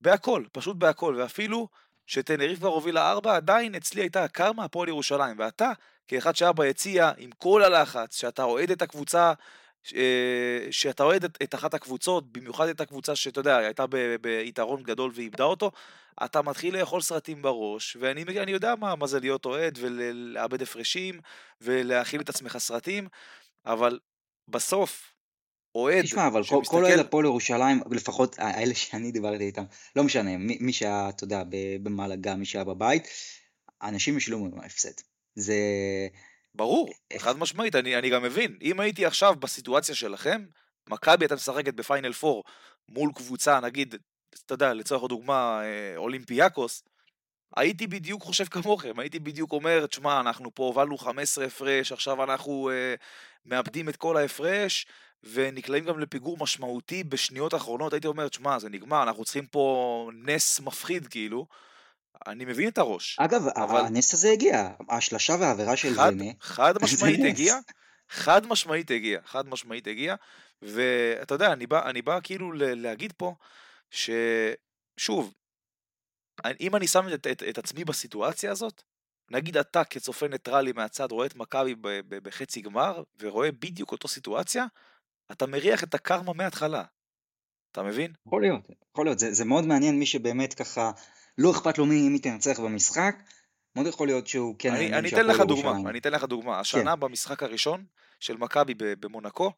[0.00, 1.68] בהכל, פשוט בהכל, ואפילו
[2.06, 5.72] שטנריף כבר הובילה ארבע, עדיין אצלי הייתה הקרמה הפועל ירושלים, ואתה,
[6.08, 9.32] כאחד שהיה ביציע, עם כל הלחץ, שאתה אוהד את הקבוצה,
[10.70, 15.10] שאתה אוהד את, את אחת הקבוצות, במיוחד את הקבוצה שאתה יודע, הייתה ב, ביתרון גדול
[15.14, 15.70] ואיבדה אותו,
[16.24, 21.20] אתה מתחיל לאכול סרטים בראש, ואני יודע מה, מה זה להיות אוהד ולאבד הפרשים
[21.60, 23.08] ולהכיל את עצמך סרטים,
[23.66, 23.98] אבל
[24.48, 25.14] בסוף,
[25.74, 26.76] אוהד תשמע, אבל שמסתכל...
[26.76, 29.64] כל אוהד הפועל ירושלים, לפחות האלה שאני דיברתי איתם,
[29.96, 31.42] לא משנה, מי, מי שהיה, אתה יודע,
[31.82, 33.08] במעלגה, מי שהיה בבית,
[33.82, 34.92] אנשים ישלמו עם ההפסד.
[35.34, 35.54] זה...
[36.54, 38.58] ברור, חד משמעית, אני, אני גם מבין.
[38.62, 40.44] אם הייתי עכשיו בסיטואציה שלכם,
[40.88, 42.40] מכבי הייתה משחקת בפיינל 4
[42.88, 43.94] מול קבוצה, נגיד,
[44.46, 46.82] אתה יודע, לצורך הדוגמה, אה, אולימפיאקוס,
[47.56, 52.70] הייתי בדיוק חושב כמוכם, הייתי בדיוק אומר, תשמע, אנחנו פה הובלנו 15 הפרש, עכשיו אנחנו
[52.70, 52.94] אה,
[53.46, 54.86] מאבדים את כל ההפרש,
[55.22, 60.60] ונקלעים גם לפיגור משמעותי בשניות האחרונות, הייתי אומר, תשמע, זה נגמר, אנחנו צריכים פה נס
[60.60, 61.46] מפחיד, כאילו.
[62.26, 63.18] אני מבין את הראש.
[63.18, 63.80] אגב, אבל...
[63.80, 66.30] הנס הזה הגיע, השלשה והעבירה של חד, זנה.
[66.40, 67.58] חד משמעית הגיע,
[68.08, 70.14] חד משמעית הגיע, חד משמעית הגיע,
[70.62, 73.34] ואתה יודע, אני בא, אני בא כאילו להגיד פה,
[73.90, 75.34] ששוב,
[76.60, 78.82] אם אני שם את, את, את עצמי בסיטואציה הזאת,
[79.30, 81.74] נגיד אתה כצופה ניטרלי מהצד רואה את מכבי
[82.08, 84.66] בחצי גמר, ורואה בדיוק אותו סיטואציה,
[85.32, 86.84] אתה מריח את הקרמה מההתחלה.
[87.72, 88.12] אתה מבין?
[88.26, 89.18] יכול להיות, יכול להיות.
[89.18, 90.90] זה, זה מאוד מעניין מי שבאמת ככה,
[91.38, 93.16] לא אכפת לו מי, מי תנצח במשחק,
[93.76, 94.74] מאוד יכול להיות שהוא כן...
[94.74, 96.60] אני, אני אתן לך דוגמה, אני אתן לך דוגמה.
[96.60, 97.00] השנה כן.
[97.00, 97.84] במשחק הראשון
[98.20, 99.52] של מכבי במונקו,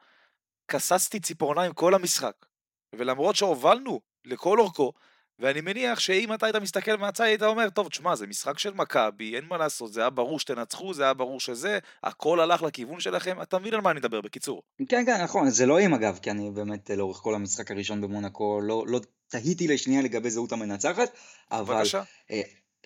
[0.69, 2.47] כססתי ציפורניים כל המשחק.
[2.93, 4.93] ולמרות שהובלנו לכל אורכו,
[5.39, 9.37] ואני מניח שאם אתה היית מסתכל מהצד היית אומר, טוב, תשמע, זה משחק של מכבי,
[9.37, 13.43] אין מה לעשות, זה היה ברור שתנצחו, זה היה ברור שזה, הכל הלך לכיוון שלכם,
[13.43, 14.63] אתה מבין על מה אני מדבר, בקיצור.
[14.89, 18.61] כן, כן, נכון, זה לא אם אגב, כי אני באמת לאורך כל המשחק הראשון במונקו
[18.63, 21.11] לא, לא תהיתי לשנייה לגבי זהות המנצחת,
[21.51, 21.75] אבל...
[21.75, 22.03] בבקשה.
[22.31, 22.41] אה,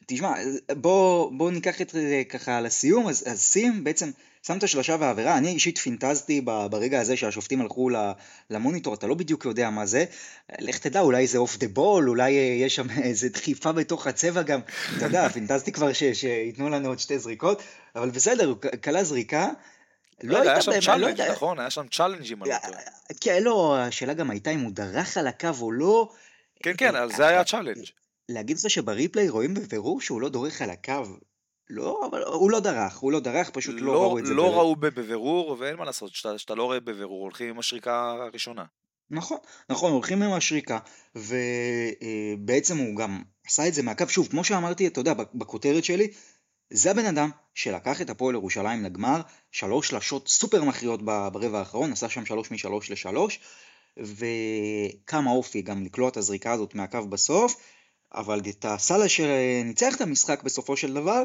[0.06, 0.34] תשמע,
[0.76, 4.10] בוא, בוא ניקח את זה ככה לסיום, אז, אז שים בעצם
[4.46, 7.90] שמת שלושה ועבירה, אני אישית פינטזתי ברגע הזה שהשופטים הלכו
[8.50, 10.04] למוניטור, אתה לא בדיוק יודע מה זה,
[10.58, 14.60] לך תדע, אולי זה off the ball, אולי יש שם איזה דחיפה בתוך הצבע גם,
[14.96, 17.62] אתה יודע, פינטזתי כבר שייתנו לנו עוד שתי זריקות,
[17.96, 19.48] אבל בסדר, כלה זריקה.
[20.22, 21.60] לא, לא היה שם challenge, נכון?
[21.60, 22.80] היה שם challenge אם אני לא טועה.
[23.20, 26.12] כן, לא, השאלה גם הייתה אם הוא דרך על הקו או לא.
[26.62, 27.84] כן, כן, על זה היה challenge.
[28.28, 31.02] להגיד לך שב replay רואים בבירור שהוא לא דורך על הקו,
[31.70, 34.34] לא, אבל הוא לא דרך, הוא לא דרך, פשוט לא, לא ראו את זה.
[34.34, 38.64] לא ראו בבירור, ואין מה לעשות, שאתה, לא רואה בבירור, הולכים עם השריקה הראשונה.
[39.10, 40.78] נכון, נכון, הולכים עם השריקה,
[41.14, 46.08] ובעצם הוא גם עשה את זה מהקו, שוב, כמו שאמרתי, אתה יודע, בכותרת שלי,
[46.72, 49.20] זה הבן אדם שלקח את הפועל ירושלים לגמר,
[49.52, 53.40] שלוש שלשות סופר מכריעות ברבע האחרון, עשה שם שלוש משלוש לשלוש,
[53.96, 57.56] וכמה אופי גם לקלוע את הזריקה הזאת מהקו בסוף,
[58.14, 61.22] אבל את הסאלה שניצח את המשחק בסופו של דבר,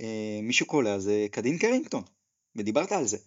[0.00, 2.02] אה, מי שקולע זה קדין קרינגטון,
[2.56, 3.18] ודיברת על זה.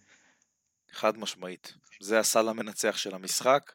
[0.91, 3.71] חד משמעית, זה הסל המנצח של המשחק.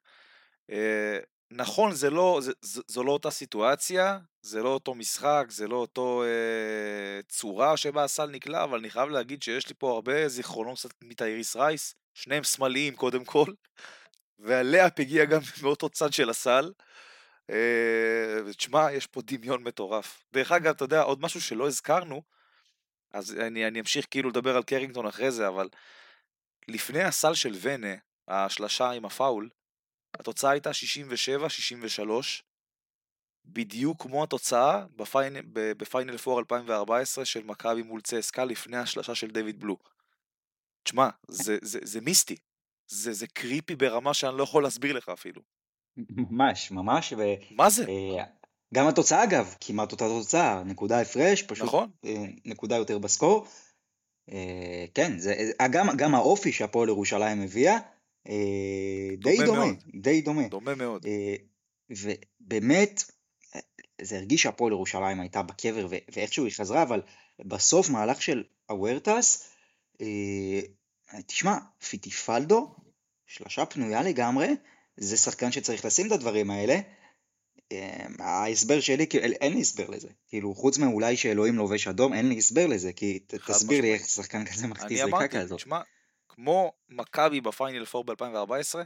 [0.70, 1.18] אה,
[1.50, 6.22] נכון, זה לא, זה, זו לא אותה סיטואציה, זה לא אותו משחק, זה לא אותו
[6.22, 11.56] אה, צורה שבה הסל נקלע, אבל אני חייב להגיד שיש לי פה הרבה זיכרונות מתאיריס
[11.56, 13.52] רייס, שניהם שמאליים קודם כל,
[14.38, 16.72] והלאפ הגיע גם מאותו צד של הסל.
[17.50, 20.24] אה, ותשמע, יש פה דמיון מטורף.
[20.32, 22.22] דרך אגב, אתה יודע, עוד משהו שלא הזכרנו,
[23.12, 25.68] אז אני, אני אמשיך כאילו לדבר על קרינגטון אחרי זה, אבל
[26.68, 27.94] לפני הסל של ונה,
[28.28, 29.48] השלשה עם הפאול,
[30.14, 32.02] התוצאה הייתה 67-63,
[33.44, 39.60] בדיוק כמו התוצאה בפיינל, בפיינל 4 2014 של מכבי מול צסקה לפני השלשה של דיוויד
[39.60, 39.76] בלו.
[40.82, 42.36] תשמע, זה, זה, זה מיסטי.
[42.88, 45.42] זה, זה קריפי ברמה שאני לא יכול להסביר לך אפילו.
[45.96, 47.22] ממש, ממש, ו...
[47.50, 47.84] מה זה?
[48.74, 51.90] גם התוצאה אגב, כמעט אותה תוצאה, נקודה הפרש, פשוט נכון.
[52.04, 53.46] אה, נקודה יותר בסקור.
[54.32, 57.78] אה, כן, זה, אה, גם, גם האופי שהפועל ירושלים הביאה,
[58.28, 59.76] אה, די דומה מאוד.
[59.94, 60.48] די דומה.
[60.48, 61.06] דומה מאוד.
[61.90, 63.04] ובאמת,
[64.00, 67.02] זה הרגיש שהפועל ירושלים הייתה בקבר ו- ואיכשהו היא חזרה, אבל
[67.38, 69.48] בסוף מהלך של הוורטס,
[70.00, 70.60] אה,
[71.26, 71.56] תשמע,
[71.88, 72.74] פיטיפלדו,
[73.26, 74.48] שלושה פנויה לגמרי,
[74.96, 76.78] זה שחקן שצריך לשים את הדברים האלה.
[77.72, 80.08] אה, ההסבר שלי, כאילו, אין לי הסבר לזה.
[80.28, 83.94] כאילו, חוץ מאולי שאלוהים לובש אדום, אין לי הסבר לזה, כי תסביר לי.
[83.94, 85.58] איך שחקן כזה מחטיא זריקה כזאת.
[85.58, 85.80] תשמע,
[86.28, 88.78] כמו מכבי בפיינל 4 ב-2014,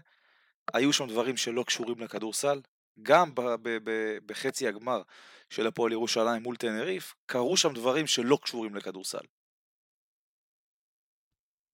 [0.74, 2.60] היו שם דברים שלא קשורים לכדורסל,
[3.02, 5.02] גם ב- ב- ב- בחצי הגמר
[5.50, 9.24] של הפועל ירושלים מול טנריף, קרו שם דברים שלא קשורים לכדורסל.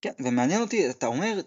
[0.01, 1.41] כן, ומעניין אותי, אתה אומר,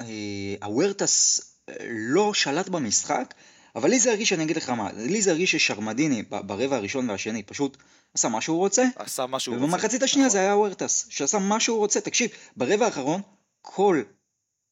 [0.00, 3.34] אה, הוורטס אה, לא שלט במשחק,
[3.76, 7.42] אבל לי זה הרגיש, אני אגיד לך מה, לי זה הרגיש ששרמדיני ברבע הראשון והשני
[7.42, 7.76] פשוט
[8.14, 9.66] עשה מה שהוא רוצה, עשה מה שהוא רוצה.
[9.66, 10.32] ובמחצית השנייה נכון.
[10.32, 12.00] זה היה הוורטס, שעשה מה שהוא רוצה.
[12.00, 13.20] תקשיב, ברבע האחרון,
[13.62, 14.02] כל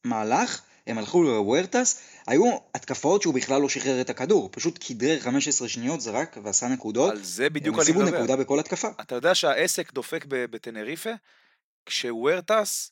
[0.03, 5.67] מהלך, הם הלכו לוורטס, היו התקפות שהוא בכלל לא שחרר את הכדור, פשוט כדרר 15
[5.67, 7.11] שניות, זרק ועשה נקודות.
[7.11, 8.17] על זה בדיוק הם אני השיגו מדבר.
[8.17, 8.87] נקודה בכל התקפה.
[9.01, 11.09] אתה יודע שהעסק דופק בטנריפה,
[11.85, 12.91] כשוורטס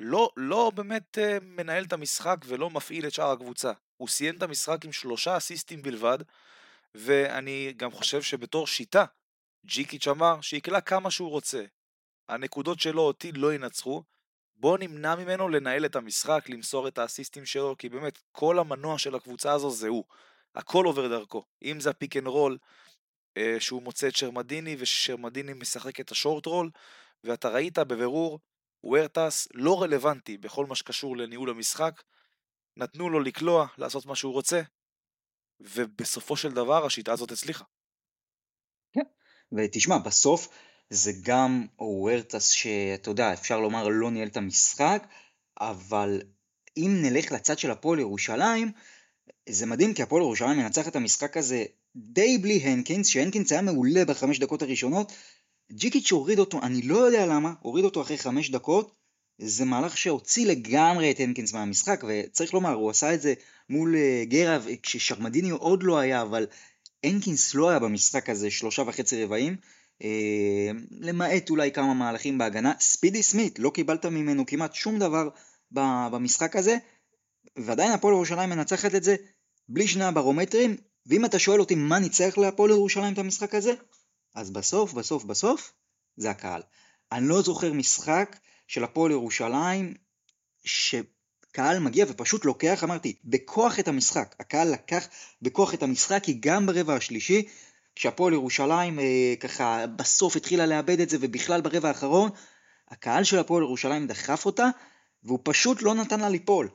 [0.00, 3.72] לא, לא באמת אה, מנהל את המשחק ולא מפעיל את שאר הקבוצה.
[3.96, 6.18] הוא סיים את המשחק עם שלושה אסיסטים בלבד,
[6.94, 9.04] ואני גם חושב שבתור שיטה,
[9.66, 11.64] ג'יקיץ' אמר שיקלע כמה שהוא רוצה.
[12.28, 14.02] הנקודות שלו אותי לא ינצחו,
[14.56, 19.14] בוא נמנע ממנו לנהל את המשחק, למסור את האסיסטים שלו, כי באמת כל המנוע של
[19.14, 20.04] הקבוצה הזו זה הוא.
[20.54, 21.44] הכל עובר דרכו.
[21.62, 22.58] אם זה ה pick and roll,
[23.36, 26.70] אה, שהוא מוצא את שרמדיני וששרמדיני משחק את ה short roll
[27.24, 28.40] ואתה ראית בבירור
[28.84, 32.02] וורטס לא רלוונטי בכל מה שקשור לניהול המשחק
[32.76, 34.60] נתנו לו לקלוע, לעשות מה שהוא רוצה
[35.60, 37.64] ובסופו של דבר השיטה הזאת הצליחה.
[39.52, 40.48] ותשמע, בסוף
[40.90, 45.06] זה גם וורטס שאתה יודע, אפשר לומר לא ניהל את המשחק,
[45.60, 46.22] אבל
[46.76, 48.72] אם נלך לצד של הפועל ירושלים,
[49.48, 51.64] זה מדהים כי הפועל ירושלים מנצח את המשחק הזה
[51.96, 55.12] די בלי הנקינס, שהנקינס היה מעולה בחמש דקות הראשונות.
[55.72, 58.98] ג'יקיץ' הוריד אותו, אני לא יודע למה, הוריד אותו אחרי חמש דקות.
[59.38, 63.34] זה מהלך שהוציא לגמרי את הנקינס מהמשחק, וצריך לומר, הוא עשה את זה
[63.70, 66.46] מול אה, גרה כששרמדיני עוד לא היה, אבל
[67.04, 69.56] הנקינס לא היה במשחק הזה שלושה וחצי רבעים,
[70.02, 72.72] אה, למעט אולי כמה מהלכים בהגנה.
[72.80, 75.28] ספידי סמית, לא קיבלת ממנו כמעט שום דבר
[76.10, 76.76] במשחק הזה,
[77.56, 79.16] ועדיין הפועל ירושלים מנצחת את זה
[79.68, 80.76] בלי שני הברומטרים,
[81.06, 83.74] ואם אתה שואל אותי מה ניצח להפועל ירושלים את המשחק הזה,
[84.34, 85.72] אז בסוף, בסוף, בסוף,
[86.16, 86.62] זה הקהל.
[87.12, 88.36] אני לא זוכר משחק
[88.66, 89.94] של הפועל ירושלים
[90.64, 94.34] שקהל מגיע ופשוט לוקח, אמרתי, בכוח את המשחק.
[94.40, 95.08] הקהל לקח
[95.42, 97.48] בכוח את המשחק, כי גם ברבע השלישי,
[97.94, 102.30] כשהפועל ירושלים אה, ככה בסוף התחילה לאבד את זה, ובכלל ברבע האחרון,
[102.88, 104.68] הקהל של הפועל ירושלים דחף אותה,
[105.22, 106.68] והוא פשוט לא נתן לה ליפול.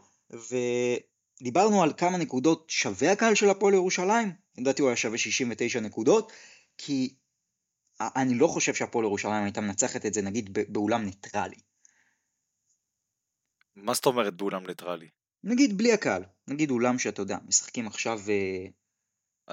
[1.42, 6.32] ודיברנו על כמה נקודות שווה הקהל של הפועל ירושלים, לדעתי הוא היה שווה 69 נקודות,
[6.78, 7.16] כי
[8.02, 11.56] אני לא חושב שהפועל ירושלים הייתה מנצחת את זה נגיד באולם ניטרלי.
[13.76, 15.08] מה זאת אומרת באולם ניטרלי?
[15.44, 18.68] נגיד בלי הקהל, נגיד אולם שאתה יודע, משחקים עכשיו אה,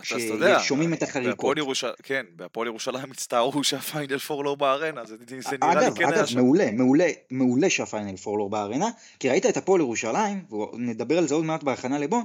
[0.03, 1.57] ששומעים את החריקות.
[1.57, 6.05] ירושלים, כן, בהפועל ירושלים הצטערו שהפיינל פור לא בארנה, זה, זה נראה לי אגב, כן
[6.05, 6.39] היה אגב, שם.
[6.39, 8.89] מעולה, מעולה, מעולה שהפיינל פור לא בארנה,
[9.21, 12.25] כי ראית את הפועל ירושלים, ונדבר על זה עוד מעט בהכנה לבון,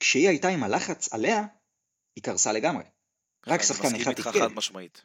[0.00, 1.44] כשהיא הייתה עם הלחץ עליה,
[2.16, 2.84] היא קרסה לגמרי.
[3.46, 4.38] רק שחקן אחד אני מסכים איתך.
[4.42, 5.02] חד משמעית.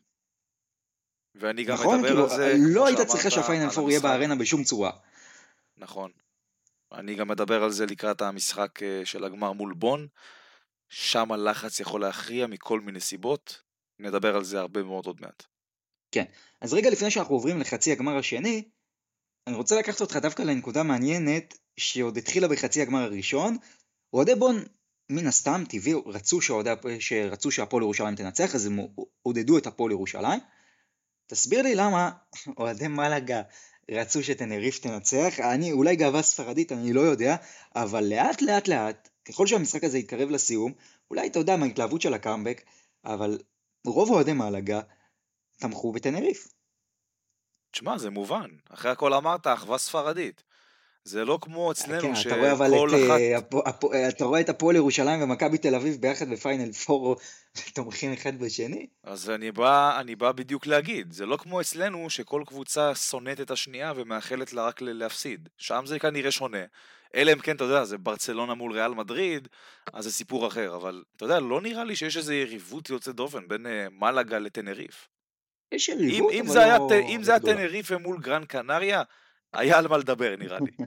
[1.35, 4.19] ואני גם נכון, מדבר כאילו, על זה, לא היית צריכה שהפיינל על פור יהיה המשחק.
[4.19, 4.91] בארנה בשום צורה.
[5.77, 6.11] נכון.
[6.91, 10.07] אני גם מדבר על זה לקראת המשחק אה, של הגמר מול בון.
[10.89, 13.61] שם הלחץ יכול להכריע מכל מיני סיבות.
[13.99, 15.43] נדבר על זה הרבה מאוד עוד מעט.
[16.61, 18.69] אז רגע לפני שאנחנו עוברים לחצי הגמר השני,
[19.47, 23.57] אני רוצה לקחת אותך דווקא לנקודה מעניינת שעוד התחילה בחצי הגמר הראשון.
[24.13, 24.55] אוהדי בון,
[25.11, 26.39] מן הסתם, טבעי, רצו,
[26.99, 28.79] שרצו שהפועל ירושלים תנצח, אז הם
[29.21, 30.39] עודדו את הפועל ירושלים.
[31.27, 32.11] תסביר לי למה
[32.57, 33.41] אוהדי מלאגה
[33.91, 37.35] רצו שטנריף תנצח, אני אולי גאווה ספרדית, אני לא יודע,
[37.75, 40.73] אבל לאט לאט לאט, ככל שהמשחק הזה יתקרב לסיום,
[41.11, 42.61] אולי אתה יודע מההתלהבות של הקאמבק,
[43.05, 43.39] אבל
[43.85, 44.81] רוב אוהדי מלאגה
[45.57, 46.47] תמכו בטנריף.
[47.71, 48.49] תשמע, זה מובן.
[48.69, 50.43] אחרי הכל אמרת, אחווה ספרדית.
[51.03, 53.53] זה לא כמו כן, אצלנו, אתה רואה אבל שכל את, אחת...
[53.93, 57.15] אה, אה, אתה רואה את הפועל ירושלים ומכבי תל אביב ביחד בפיינל פור
[57.75, 58.87] תומכים אחד בשני?
[59.03, 63.51] אז אני בא, אני בא בדיוק להגיד, זה לא כמו אצלנו שכל קבוצה שונאת את
[63.51, 65.49] השנייה ומאחלת לה רק להפסיד.
[65.57, 66.63] שם זה כנראה שונה.
[67.15, 69.47] אלא אם כן, אתה יודע, זה ברצלונה מול ריאל מדריד,
[69.93, 70.75] אז זה סיפור אחר.
[70.75, 75.07] אבל, אתה יודע, לא נראה לי שיש איזו יריבות יוצאת דופן בין אה, מלאגה לטנריף.
[75.71, 77.39] יש אם, יריבות, אם אבל זה היה, לא ט- אם זה היה.
[77.39, 79.03] טנריפה מול גרן קנריה,
[79.53, 80.85] היה על מה לדבר נראה לי.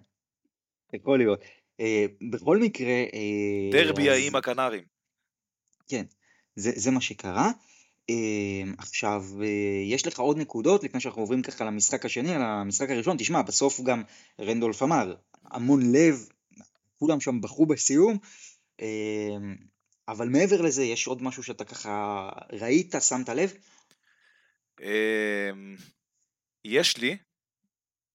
[0.95, 1.41] יכול להיות.
[1.81, 4.85] אה, בכל מקרה, אה, דרבי האיים הקנרים.
[5.89, 6.05] כן,
[6.57, 7.51] זה, מה שקרה.
[8.11, 9.25] אה, עכשיו,
[9.87, 13.17] יש לך עוד נקודות לפני שאנחנו עוברים ככה למשחק השני, למשחק הראשון.
[13.17, 14.03] תשמע, בסוף גם
[14.41, 16.29] רנדולף אמר, המון לב,
[16.99, 18.19] כולם שם בכו בסיום.
[20.09, 23.55] אבל מעבר לזה, יש עוד משהו שאתה ככה ראית, שמת לב?
[26.65, 27.17] יש לי,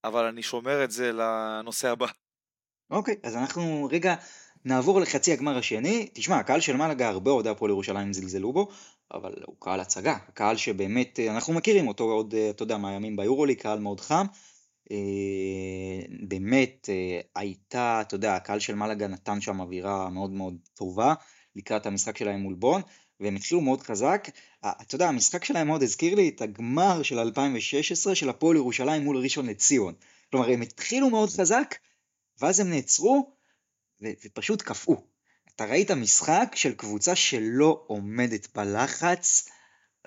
[0.03, 2.07] אבל אני שומר את זה לנושא הבא.
[2.91, 4.15] אוקיי, אז אנחנו רגע
[4.65, 6.09] נעבור לחצי הגמר השני.
[6.13, 8.69] תשמע, הקהל של מלאגה, הרבה אוהדי הפועל ירושלים זלזלו בו,
[9.13, 10.17] אבל הוא קהל הצגה.
[10.33, 14.25] קהל שבאמת, אה, אנחנו מכירים אותו עוד, אה, אתה יודע, מהימים ביורולי, קהל מאוד חם.
[14.91, 14.97] אה,
[16.27, 16.89] באמת
[17.35, 21.13] הייתה, אתה יודע, הקהל של מלאגה נתן שם אווירה מאוד מאוד טובה
[21.55, 22.81] לקראת המשחק שלהם מול בון,
[23.19, 24.27] והם התחילו מאוד חזק.
[24.65, 29.17] אתה יודע, המשחק שלהם מאוד הזכיר לי את הגמר של 2016 של הפועל ירושלים מול
[29.17, 29.93] ראשון לציון.
[30.31, 31.75] כלומר, הם התחילו מאוד חזק,
[32.41, 33.35] ואז הם נעצרו,
[34.01, 35.03] ו- ופשוט קפאו.
[35.55, 39.49] אתה ראית משחק של קבוצה שלא עומדת בלחץ,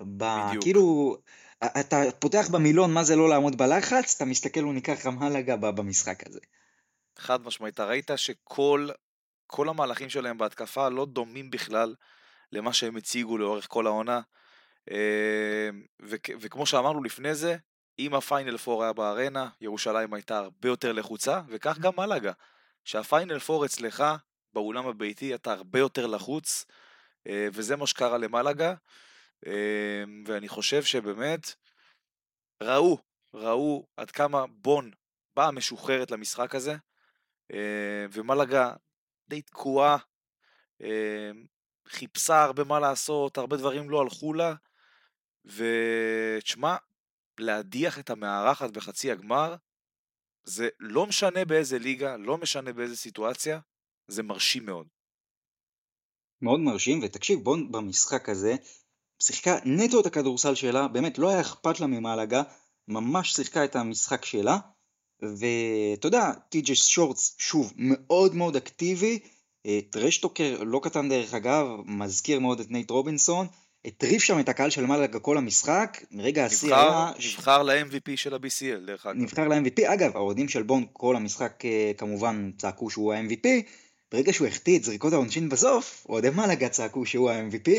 [0.01, 0.25] ב...
[0.48, 0.62] בדיוק.
[0.62, 1.16] כאילו,
[1.64, 6.40] אתה פותח במילון מה זה לא לעמוד בלחץ, אתה מסתכל וניקח רמאלגה ב- במשחק הזה.
[7.18, 8.88] חד משמעית, אתה ראית שכל
[9.46, 11.94] כל המהלכים שלהם בהתקפה לא דומים בכלל
[12.52, 14.20] למה שהם הציגו לאורך כל העונה.
[16.02, 17.56] וכ- וכמו שאמרנו לפני זה,
[17.98, 22.32] אם הפיינל פור היה בארנה, ירושלים הייתה הרבה יותר לחוצה, וכך גם מלאגה.
[22.84, 24.04] שהפיינל פור אצלך,
[24.52, 26.66] באולם הביתי, אתה הרבה יותר לחוץ,
[27.26, 28.74] אה, וזה מה שקרה למלאגה.
[29.46, 31.54] אה, ואני חושב שבאמת,
[32.62, 32.98] ראו,
[33.34, 34.90] ראו עד כמה בון
[35.36, 36.76] באה משוחררת למשחק הזה,
[37.52, 38.72] אה, ומלאגה
[39.28, 39.96] די תקועה,
[41.92, 44.55] חיפשה הרבה מה לעשות, הרבה דברים לא הלכו לה,
[45.44, 46.76] ותשמע,
[47.38, 49.55] להדיח את המארחת בחצי הגמר,
[50.44, 53.61] זה לא משנה באיזה ליגה, לא משנה באיזה סיטואציה,
[54.09, 54.87] זה מרשים מאוד.
[56.42, 58.57] מאוד מרשים, ותקשיב, בון במשחק הזה
[59.18, 62.42] שיחקה נטו את הכדורסל שלה, באמת לא היה אכפת לה ממלאגה,
[62.88, 64.59] ממש שיחקה את המשחק שלה,
[65.22, 69.18] ואתה יודע, טי.ג'י שורטס, שוב, מאוד מאוד אקטיבי,
[69.90, 73.46] trash talker, לא קטן דרך אגב, מזכיר מאוד את נייט רובינסון,
[73.85, 77.12] הטריף שם את הקהל של מלאגה כל המשחק, מרגע השיא היה...
[77.18, 79.20] נבחר ל-MVP של ה-BCL, דרך אגב.
[79.20, 79.92] נבחר ל-MVP.
[79.92, 83.48] אגב, האוהדים של בון כל המשחק אה, כמובן צעקו שהוא ה-MVP.
[84.12, 87.70] ברגע שהוא החטיא את זריקות העונשין בסוף, אוהדי מלאגה צעקו שהוא ה-MVP.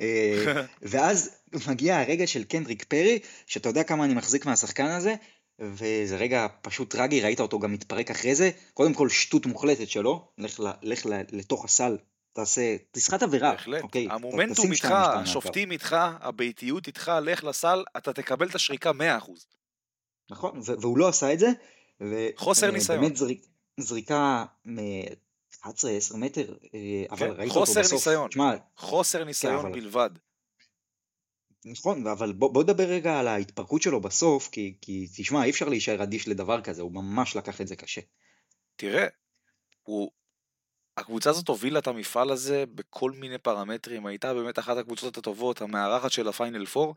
[0.00, 1.30] אה, ואז
[1.68, 5.14] מגיע הרגע של קנדריק פרי, שאתה יודע כמה אני מחזיק מהשחקן הזה,
[5.60, 8.50] וזה רגע פשוט טרגי, ראית אותו גם מתפרק אחרי זה.
[8.74, 11.96] קודם כל שטות מוחלטת שלו, לך, ל- לך ל- לתוך הסל,
[12.32, 13.50] תעשה, תסחט עבירה.
[13.50, 13.82] בהחלט.
[13.82, 14.08] אוקיי?
[14.10, 14.88] המומנטום איתך.
[14.90, 19.30] השופטים איתך, הביתיות איתך, לך לסל, אתה תקבל את השריקה 100%.
[20.30, 21.48] נכון, והוא לא עשה את זה.
[22.00, 23.00] ו- חוסר אה, ניסיון.
[23.00, 23.46] באמת זריק,
[23.80, 25.66] זריקה מ-11-10
[26.16, 26.78] מטר, אה,
[27.10, 27.92] אבל כן, ראית חוסר אותו בסוף.
[28.08, 28.28] ניסיון.
[28.28, 30.10] תשמע, חוסר ניסיון אבל- בלבד.
[31.66, 35.68] נכון, אבל בוא, בוא נדבר רגע על ההתפרקות שלו בסוף, כי, כי תשמע, אי אפשר
[35.68, 38.00] להישאר אדיש לדבר כזה, הוא ממש לקח את זה קשה.
[38.76, 39.06] תראה,
[39.82, 40.10] הוא...
[40.96, 46.12] הקבוצה הזאת הובילה את המפעל הזה בכל מיני פרמטרים, הייתה באמת אחת הקבוצות הטובות, המארחת
[46.12, 46.92] של הפיינל 4,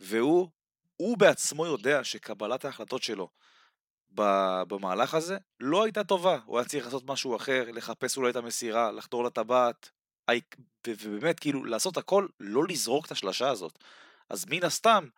[0.00, 0.48] והוא,
[0.96, 3.28] הוא בעצמו יודע שקבלת ההחלטות שלו
[4.68, 8.92] במהלך הזה לא הייתה טובה, הוא היה צריך לעשות משהו אחר, לחפש אולי את המסירה,
[8.92, 9.90] לחדור לטבעת,
[10.86, 13.78] ובאמת כאילו לעשות הכל, לא לזרוק את השלשה הזאת.
[14.30, 15.08] אז מן הסתם,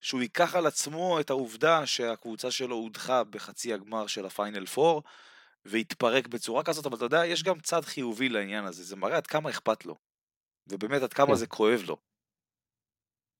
[0.00, 5.00] שהוא ייקח על עצמו את העובדה שהקבוצה שלו הודחה בחצי הגמר של הפיינל 4,
[5.64, 9.26] והתפרק בצורה כזאת, אבל אתה יודע, יש גם צד חיובי לעניין הזה, זה מראה עד
[9.26, 9.96] כמה אכפת לו.
[10.68, 11.34] ובאמת עד כמה כן.
[11.34, 11.96] זה כואב לו.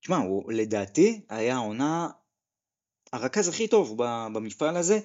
[0.01, 2.09] תשמע, הוא לדעתי היה העונה
[3.13, 4.03] הרכז הכי טוב
[4.33, 5.01] במפעל הזה,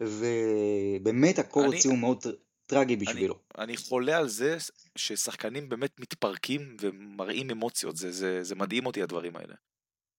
[0.00, 2.22] ובאמת הקור הציעו מאוד
[2.66, 3.38] טרגי אני, בשבילו.
[3.58, 4.56] אני חולה על זה
[4.98, 9.54] ששחקנים באמת מתפרקים ומראים אמוציות, זה, זה, זה מדהים אותי הדברים האלה.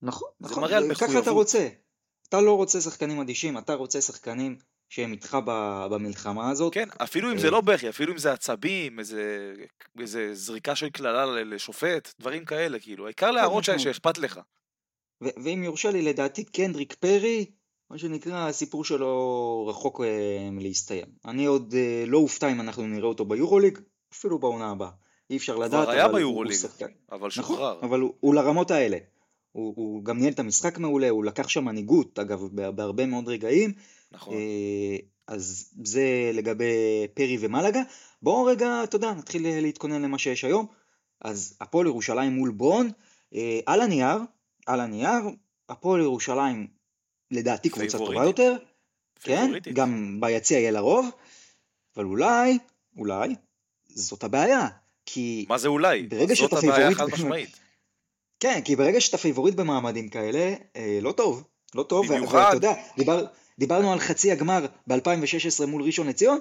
[0.02, 1.30] נכון, זה נכון, מראה על ככה אתה.
[1.30, 1.68] רוצה.
[2.30, 4.58] אתה לא רוצה שחקנים אדישים, אתה רוצה שחקנים
[4.90, 6.74] שהם איתך ב- במלחמה הזאת.
[6.74, 9.54] כן, אפילו אם אה, זה לא בכי, אפילו אם זה עצבים, איזה,
[10.00, 13.06] איזה זריקה של קללה לשופט, דברים כאלה, כאילו.
[13.06, 13.82] העיקר להראות ש- משמעית.
[13.96, 14.40] שאכפת לך.
[15.22, 17.46] ואם יורשה לי, לדעתי קנדריק פרי
[17.92, 19.14] מה שנקרא, הסיפור שלו
[19.70, 21.06] רחוק אה, מלהסתיים.
[21.26, 23.78] אני עוד אה, לא אופתע אם אנחנו נראה אותו ביורוליג,
[24.14, 24.90] אפילו בעונה הבאה.
[25.30, 26.58] אי אפשר לדעת, כבר היה ביורוליג.
[27.12, 27.80] אבל נכון, שוחרר.
[27.82, 28.98] אבל הוא, הוא לרמות האלה.
[29.52, 33.28] הוא, הוא גם ניהל את המשחק מעולה, הוא לקח שם מנהיגות, אגב, בה- בהרבה מאוד
[33.28, 33.74] רגעים.
[34.12, 34.34] נכון.
[34.34, 36.74] אה, אז זה לגבי
[37.14, 37.82] פרי ומלגה.
[38.22, 40.66] בואו רגע, אתה יודע, נתחיל להתכונן למה שיש היום.
[41.22, 42.90] אז הפועל ירושלים מול ברון,
[43.36, 44.18] אה, על הנייר,
[44.66, 45.22] על הנייר,
[45.70, 46.68] הפועל ירושלים
[47.32, 48.24] לדעתי קבוצה טובה.
[48.26, 48.56] יותר,
[49.20, 49.52] כן.
[49.74, 51.10] גם ביציע יהיה לרוב,
[51.96, 52.58] אבל אולי,
[52.98, 53.36] אולי,
[53.86, 54.68] זאת הבעיה,
[55.06, 56.04] כי מה זה אולי?
[56.04, 57.60] ברגע זאת שאתה הבעיה חד משמעית.
[58.44, 61.44] כן, כי ברגע שאתה פייבוריט במעמדים כאלה, אה, לא טוב,
[61.76, 63.26] לא טוב, במיוחד- ואתה יודע, דיבר,
[63.60, 66.40] דיברנו על חצי הגמר ב-2016 מול ראשון לציון,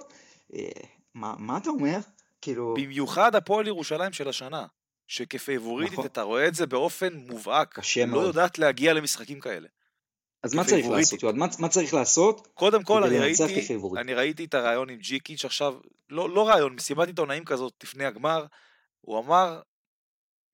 [0.54, 0.68] אה,
[1.14, 1.98] מה, מה אתה אומר?
[2.40, 4.66] כאילו, במיוחד הפועל ירושלים של השנה,
[5.08, 6.06] שכפייבוריטית נכון.
[6.06, 8.26] אתה רואה את זה באופן מובהק, קשה לא מאוד.
[8.26, 9.68] יודעת להגיע למשחקים כאלה.
[10.42, 10.86] אז מה צריך.
[10.86, 11.34] לעשות, יועד?
[11.34, 12.48] מה, מה צריך לעשות?
[12.54, 13.42] קודם כל, אני ראיתי.
[13.96, 15.74] אני ראיתי את הרעיון עם ג'יקיץ' עכשיו,
[16.10, 18.46] לא, לא רעיון, מסיבת עיתונאים כזאת לפני הגמר,
[19.00, 19.60] הוא אמר,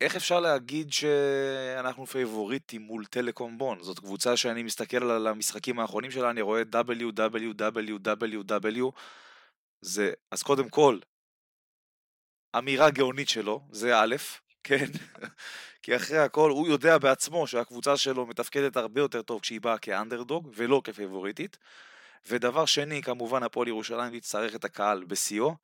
[0.00, 3.82] איך אפשר להגיד שאנחנו פייבוריטים מול טלקום בון?
[3.82, 8.02] זאת קבוצה שאני מסתכל על המשחקים האחרונים שלה, אני רואה www,
[9.80, 10.98] זה, אז קודם כל,
[12.58, 14.16] אמירה גאונית שלו, זה א',
[14.64, 14.86] כן,
[15.82, 20.52] כי אחרי הכל הוא יודע בעצמו שהקבוצה שלו מתפקדת הרבה יותר טוב כשהיא באה כאנדרדוג
[20.56, 21.58] ולא כפייבוריטית.
[22.28, 25.54] ודבר שני, כמובן הפועל ירושלים תצטרך את הקהל בשיאו.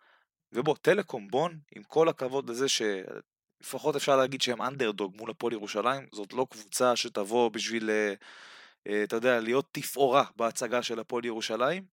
[0.52, 6.06] ובוא, טלקום בון, עם כל הכבוד לזה שלפחות אפשר להגיד שהם אנדרדוג מול הפועל ירושלים,
[6.12, 8.14] זאת לא קבוצה שתבוא בשביל, אה,
[8.86, 11.84] אה, אתה יודע, להיות תפאורה בהצגה של הפועל ירושלים.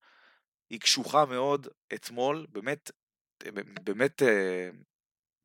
[0.70, 2.92] היא קשוחה מאוד אתמול, באמת,
[3.84, 4.70] באמת, אה,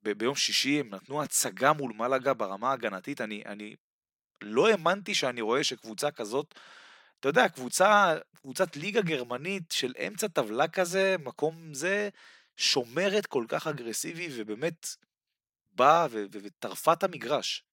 [0.02, 3.74] ב- ביום שישי הם נתנו הצגה מול מלאגה ברמה ההגנתית, אני, אני
[4.42, 6.54] לא האמנתי שאני רואה שקבוצה כזאת,
[7.20, 12.08] אתה יודע, קבוצה, קבוצת ליגה גרמנית של אמצע טבלה כזה, מקום זה,
[12.56, 14.86] שומרת כל כך אגרסיבי, ובאמת
[15.72, 17.64] באה וטרפה את המגרש.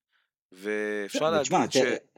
[0.51, 1.77] ואפשר להגיד ש...
[1.77, 2.17] ת-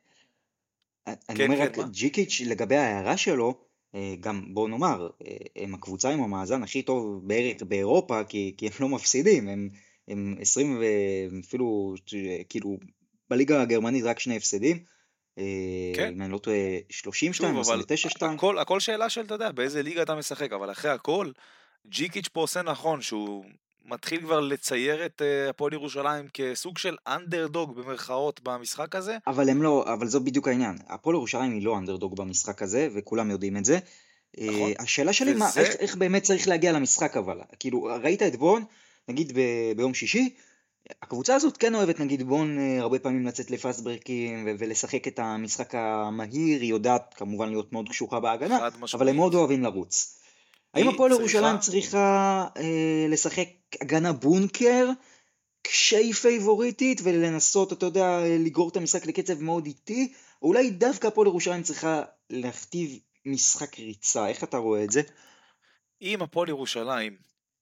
[1.29, 1.87] אני כן, אומר כן, רק, מה?
[1.91, 7.27] ג'יקיץ' לגבי ההערה שלו, אה, גם בוא נאמר, אה, הם הקבוצה עם המאזן הכי טוב
[7.27, 9.69] בערך באירופה, כי, כי הם לא מפסידים, הם,
[10.09, 10.81] הם 20
[11.31, 11.95] ואפילו,
[12.49, 12.77] כאילו,
[13.29, 14.79] בליגה הגרמנית רק שני הפסדים,
[15.37, 15.43] אה,
[15.95, 16.13] כן.
[16.13, 16.57] אם אני לא טועה,
[16.89, 20.15] 32 או שוב, אבל 29 2 הכל, הכל שאלה של, אתה יודע, באיזה ליגה אתה
[20.15, 21.31] משחק, אבל אחרי הכל,
[21.87, 23.43] ג'יקיץ' פה עושה נכון, שהוא
[23.85, 29.17] מתחיל כבר לצייר את אה, הפועל ירושלים כסוג של אנדרדוג במרכאות במשחק הזה.
[29.27, 30.75] אבל הם לא, אבל זו בדיוק העניין.
[30.87, 33.79] הפועל ירושלים היא לא אנדרדוג במשחק הזה, וכולם יודעים את זה.
[34.37, 34.55] נכון.
[34.61, 37.37] אה, השאלה שלי, מה, וזה- איך, איך באמת צריך להגיע למשחק אבל?
[37.59, 38.63] כאילו, ראית את בון,
[39.09, 39.39] נגיד ב,
[39.77, 40.35] ביום שישי,
[41.01, 45.75] הקבוצה הזאת כן אוהבת, נגיד בון, הרבה פעמים לצאת לפאסט ברקים ו- ולשחק את המשחק
[45.75, 48.57] המהיר, היא יודעת כמובן להיות מאוד קשוחה בהגנה.
[48.97, 50.15] אבל הם מאוד אוהבים לרוץ.
[50.73, 53.47] האם הפועל צריכה- ירושלים צריכה אה, לשחק
[53.81, 54.89] הגנה בונקר
[55.63, 61.27] כשהיא פייבוריטית ולנסות, אתה יודע, לגרור את המשחק לקצב מאוד איטי, או אולי דווקא הפועל
[61.27, 62.89] ירושלים צריכה להכתיב
[63.25, 65.01] משחק ריצה, איך אתה רואה את זה?
[66.01, 67.13] אם הפועל ירושלים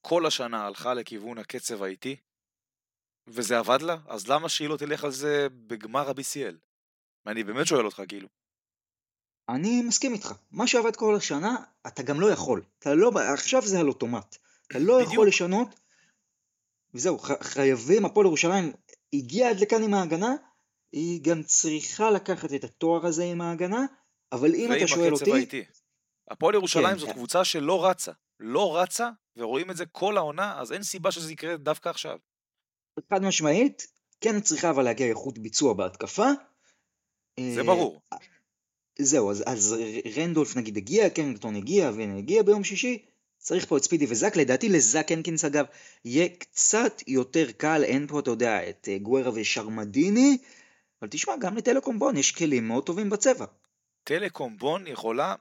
[0.01, 2.15] כל השנה הלכה לכיוון הקצב האיטי,
[3.27, 6.55] וזה עבד לה, אז למה שהיא לא תלך על זה בגמר ה-BCL?
[7.27, 8.27] אני באמת שואל אותך, כאילו.
[9.49, 11.55] אני מסכים איתך, מה שעבד כל השנה,
[11.87, 14.35] אתה גם לא יכול, אתה לא, עכשיו זה על אוטומט,
[14.67, 15.13] אתה לא בדיוק.
[15.13, 15.79] יכול לשנות,
[16.93, 18.73] וזהו, חייבים, הפועל ירושלים
[19.13, 20.35] הגיעה עד לכאן עם ההגנה,
[20.91, 23.85] היא גם צריכה לקחת את התואר הזה עם ההגנה,
[24.31, 25.65] אבל אם ועם אתה שואל הקצב אותי, האיטי.
[26.27, 26.97] הפועל ירושלים כן.
[26.97, 28.11] זאת קבוצה שלא רצה.
[28.39, 32.17] לא רצה, ורואים את זה כל העונה, אז אין סיבה שזה יקרה דווקא עכשיו.
[33.09, 33.87] חד משמעית,
[34.21, 36.27] כן צריכה אבל להגיע איכות ביצוע בהתקפה.
[37.39, 38.01] זה אה, ברור.
[38.99, 39.75] זהו, אז, אז
[40.17, 43.05] רנדולף נגיד הגיע, קנגטון הגיע, והנה הגיע ביום שישי,
[43.37, 45.65] צריך פה את ספידי וזאק, לדעתי לזאק הנקינס אגב,
[46.05, 50.37] יהיה קצת יותר קל, אין פה, אתה יודע, את אה, גוארה ושרמדיני,
[51.01, 53.45] אבל תשמע, גם לטלקום בון יש כלים מאוד טובים בצבע.
[54.03, 55.35] טלקום בון יכולה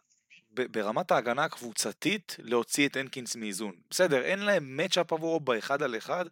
[0.70, 3.72] ברמת ההגנה הקבוצתית להוציא את הנקינס מאיזון.
[3.90, 6.24] בסדר, אין להם מצ'אפ עבורו באחד על אחד,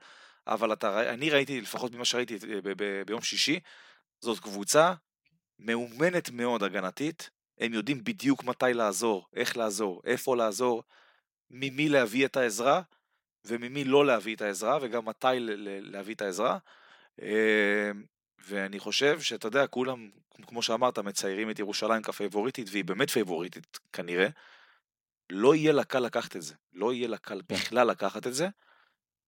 [0.46, 2.74] אבל אתה, אני ראיתי, לפחות ממה שראיתי אה,
[3.06, 3.60] ביום שישי,
[4.20, 4.92] זאת קבוצה
[5.58, 10.82] מאומנת מאוד הגנתית, הם יודעים בדיוק מתי לעזור, איך לעזור, איפה לעזור,
[11.50, 12.82] ממי להביא את העזרה,
[13.44, 15.36] וממי לא להביא את העזרה, וגם מתי
[15.80, 16.58] להביא את העזרה.
[18.46, 20.10] ואני חושב שאתה יודע, כולם,
[20.46, 24.28] כמו שאמרת, מציירים את ירושלים כפייבוריטית, והיא באמת פייבוריטית כנראה.
[25.30, 26.54] לא יהיה לה קל לקחת את זה.
[26.72, 28.48] לא יהיה לה קל בכלל לקחת את זה.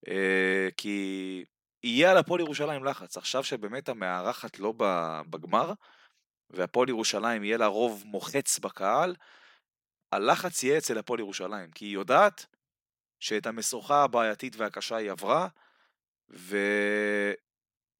[0.08, 1.44] אה, כי
[1.82, 3.16] יהיה על הפועל ירושלים לחץ.
[3.16, 4.74] עכשיו שבאמת המארחת לא
[5.30, 5.72] בגמר,
[6.50, 9.14] והפועל ירושלים יהיה לה רוב מוחץ בקהל,
[10.12, 12.46] הלחץ יהיה אצל הפועל ירושלים, כי היא יודעת
[13.20, 15.48] שאת המשוכה הבעייתית והקשה היא עברה,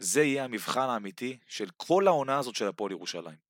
[0.01, 3.47] וזה יהיה המבחן האמיתי של כל העונה הזאת של הפועל ירושלים.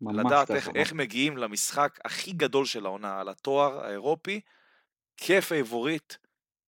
[0.00, 0.50] לדעת.
[0.50, 4.40] איך, איך מגיעים למשחק הכי גדול של העונה, על התואר האירופי,
[5.16, 6.14] כפייבוריט,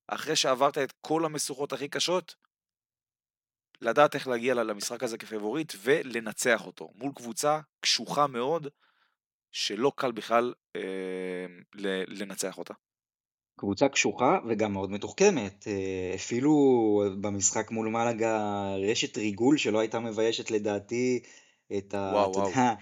[0.08, 2.34] אחרי שעברת את כל המשוכות הכי קשות,
[3.80, 8.68] לדעת איך להגיע למשחק הזה כפייבוריט ולנצח אותו, מול קבוצה קשוחה מאוד,
[9.52, 11.46] שלא קל בכלל אה,
[12.08, 12.74] לנצח אותה.
[13.56, 15.64] קבוצה קשוחה וגם מאוד מתוחכמת.
[15.68, 16.54] אה, אפילו
[17.20, 21.20] במשחק מול מלאגה רשת ריגול שלא הייתה מביישת לדעתי
[21.78, 22.48] את, ה, וואו, אתה וואו.
[22.50, 22.74] יודע,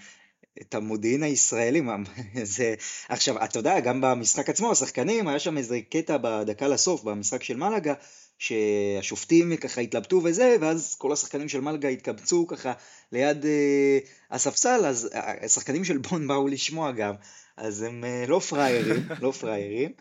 [0.61, 1.81] את המודיעין הישראלי.
[2.43, 2.75] זה...
[3.09, 7.57] עכשיו, אתה יודע, גם במשחק עצמו, השחקנים, היה שם איזה קטע בדקה לסוף, במשחק של
[7.57, 7.93] מלאגה,
[8.39, 12.73] שהשופטים ככה התלבטו וזה, ואז כל השחקנים של מלאגה התקבצו ככה
[13.11, 13.99] ליד אה,
[14.31, 17.13] הספסל, אז אה, השחקנים של בון באו לשמוע גם.
[17.57, 19.91] אז הם אה, לא פראיירים, לא פראיירים.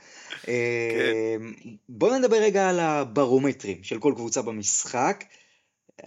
[0.48, 1.36] אה,
[1.88, 5.24] בואו נדבר רגע על הברומטרים של כל קבוצה במשחק.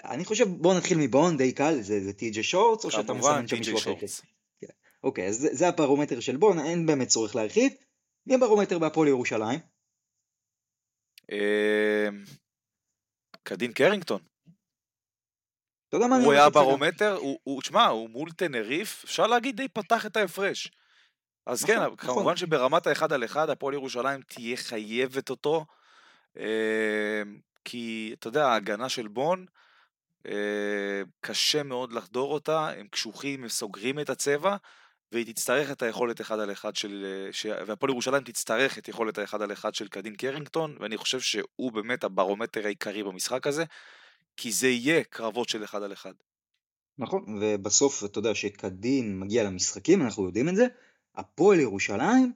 [0.03, 3.57] אני חושב, בואו נתחיל מבון, די קל, זה, זה טי.ג'י שורטס, או שאתה מסמן שם
[3.57, 3.93] מישהו אחר?
[5.03, 7.73] אוקיי, אז זה, זה הברומטר של בון, אין באמת צורך להרחיב.
[8.25, 9.59] מי הברומטר בהפועל ירושלים?
[11.31, 12.07] אה,
[13.43, 14.21] קדין קרינגטון.
[15.89, 16.49] אתה יודע מה אני הוא היה?
[16.49, 20.71] ברומטר, הוא, תשמע, הוא מול טנריף, אפשר להגיד די פתח את ההפרש.
[21.47, 21.97] אז נכון, כן, נכון.
[21.97, 25.65] כמובן שברמת האחד על אחד, הפועל ירושלים תהיה חייבת אותו,
[26.37, 27.23] אה,
[27.65, 29.45] כי אתה יודע, ההגנה של בון,
[30.27, 34.55] אה, קשה מאוד לחדור אותה, הם קשוחים, הם סוגרים את הצבע,
[35.11, 37.05] והיא תצטרך את היכולת אחד על אחד של...
[37.05, 37.45] אה, ש...
[37.45, 42.03] והפועל ירושלים תצטרך את יכולת האחד על אחד של קדין קרינגטון, ואני חושב שהוא באמת
[42.03, 43.63] הברומטר העיקרי במשחק הזה,
[44.37, 46.13] כי זה יהיה קרבות של אחד על אחד.
[46.97, 50.67] נכון, ובסוף, אתה יודע, שקדין מגיע למשחקים, אנחנו יודעים את זה,
[51.17, 52.31] הפועל ירושלים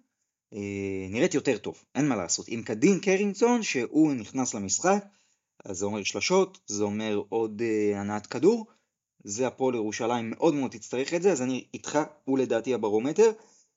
[0.53, 2.45] אה, נראית יותר טוב, אין מה לעשות.
[2.49, 5.05] עם קדין קרינגטון, שהוא נכנס למשחק,
[5.65, 8.65] אז זה אומר שלשות, זה אומר עוד אה, הנעת כדור,
[9.23, 13.31] זה הפועל ירושלים מאוד מאוד תצטרך את זה, אז אני איתך, הוא לדעתי הברומטר,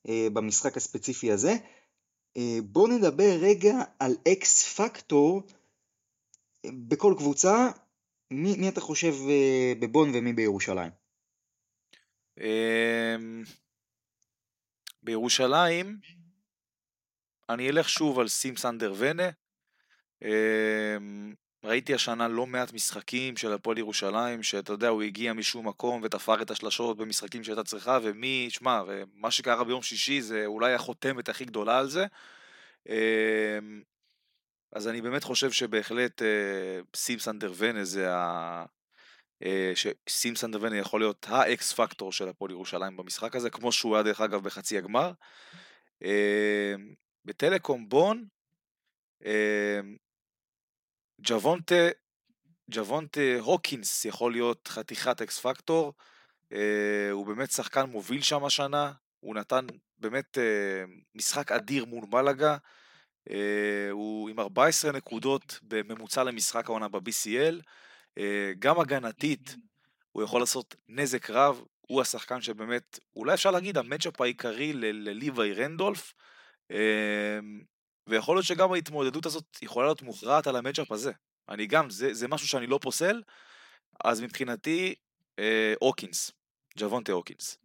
[0.07, 1.55] אה, במשחק הספציפי הזה.
[2.37, 5.41] אה, בוא נדבר רגע על אקס פקטור
[6.65, 7.69] בכל קבוצה,
[8.31, 9.15] מי, מי אתה חושב
[9.79, 10.91] בבון ומי בירושלים?
[15.05, 15.97] בירושלים,
[17.49, 19.29] אני אלך שוב על סים סנדר ונה.
[20.21, 21.33] אמ,
[21.63, 26.41] ראיתי השנה לא מעט משחקים של הפועל ירושלים, שאתה יודע, הוא הגיע משום מקום ותפר
[26.41, 28.81] את השלשות במשחקים שהייתה צריכה, ומי, שמע,
[29.13, 32.05] מה שקרה ביום שישי זה אולי החותמת הכי גדולה על זה.
[32.89, 33.81] אמ,
[34.73, 38.09] אז אני באמת חושב שבהחלט אה, סים סנדר ונה זה.
[39.43, 43.71] אה, שסים סנדר ונה יכול להיות ה X factor של הפועל ירושלים במשחק הזה, כמו
[43.71, 45.11] שהוא היה דרך אגב בחצי הגמר.
[46.03, 46.73] אה,
[47.25, 48.25] בטלקום בון,
[49.25, 49.79] אה,
[51.21, 51.89] ג'וונטה,
[52.71, 55.93] ג'וונטה הוקינס יכול להיות חתיכת X factor,
[57.11, 59.65] הוא באמת שחקן מוביל שם השנה, הוא נתן
[59.97, 60.37] באמת
[61.15, 62.57] משחק אדיר מול מלאגה,
[63.91, 67.61] הוא עם 14 נקודות בממוצע למשחק העונה ב-BCL,
[68.59, 69.55] גם הגנתית
[70.11, 75.53] הוא יכול לעשות נזק רב, הוא השחקן שבאמת, אולי אפשר להגיד המצ'אפ העיקרי ל- לליוואי
[75.53, 76.13] רנדולף,
[76.71, 77.39] אה,
[78.07, 81.11] ויכול להיות שגם ההתמודדות הזאת יכולה להיות מוכרעת על המצ'אפ הזה.
[81.49, 83.21] אני גם, זה, זה משהו שאני לא פוסל,
[84.05, 84.95] אז מבחינתי,
[85.39, 86.31] אה, אוקינס,
[86.77, 87.57] ג'וונטה אוקינס.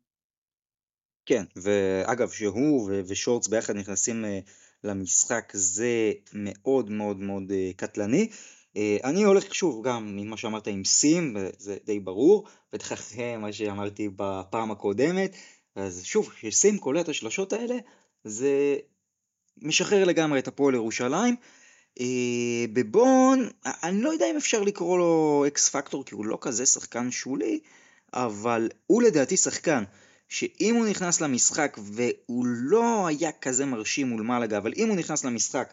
[1.27, 4.39] כן, ואגב, שהוא ו- ושורטס ביחד נכנסים אה,
[4.85, 8.31] למשחק, זה מאוד מאוד מאוד אה, קטלני.
[8.77, 13.53] אה, אני הולך שוב גם ממה שאמרת עם סים, זה די ברור, בטח אחרי מה
[13.53, 15.37] שאמרתי בפעם הקודמת,
[15.77, 17.75] אז שוב, כשסים קולע את השלשות האלה,
[18.25, 18.77] זה
[19.63, 21.37] משחרר לגמרי את הפועל ירושלים.
[22.01, 26.67] אה, בבון, אני לא יודע אם אפשר לקרוא לו אקס פקטור, כי הוא לא כזה
[26.67, 27.61] שחקן שולי,
[28.15, 29.85] אבל הוא לדעתי שחקן
[30.29, 35.25] שאם הוא נכנס למשחק והוא לא היה כזה מרשים מול מלאגה, אבל אם הוא נכנס
[35.25, 35.73] למשחק,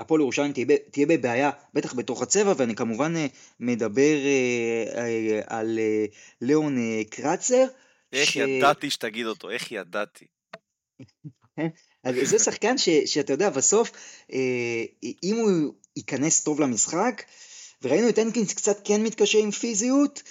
[0.00, 3.26] הפועל ירושלים תהיה, תהיה בבעיה, בטח בתוך הצבע, ואני כמובן אה,
[3.60, 6.04] מדבר אה, אה, על אה,
[6.40, 7.64] ליאון אה, קרצר.
[8.12, 10.24] איך ש- ידעתי שתגיד אותו, איך ידעתי.
[12.04, 13.90] אז זה שחקן ש, שאתה יודע, בסוף,
[14.32, 14.84] אה,
[15.22, 17.22] אם הוא ייכנס טוב למשחק,
[17.82, 20.22] וראינו את הנקינס קצת כן מתקשה עם פיזיות,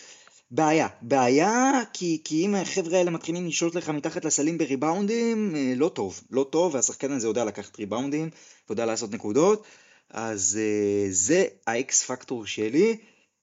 [0.52, 0.88] בעיה.
[1.02, 6.22] בעיה, כי, כי אם החבר'ה האלה מתחילים לשלוט לך מתחת לסלים בריבאונדים, אה, לא טוב.
[6.32, 8.30] לא טוב, והשחקן הזה יודע לקחת ריבאונדים,
[8.70, 9.64] ויודע לעשות נקודות,
[10.10, 12.98] אז אה, זה האקס פקטור שלי.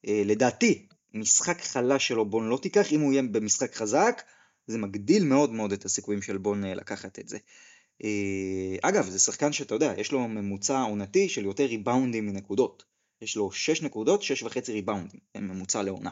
[0.07, 4.23] אה, לדעתי, משחק חלש שלו בון לא תיקח, אם הוא יהיה במשחק חזק,
[4.67, 7.39] זה מגדיל מאוד מאוד את הסיכויים של בון לקחת את זה.
[8.83, 12.85] אגב, זה שחקן שאתה יודע, יש לו ממוצע עונתי של יותר ריבאונדים מנקודות.
[13.23, 16.11] יש לו 6 נקודות, 6 וחצי ריבאונדים, ממוצע לעונה,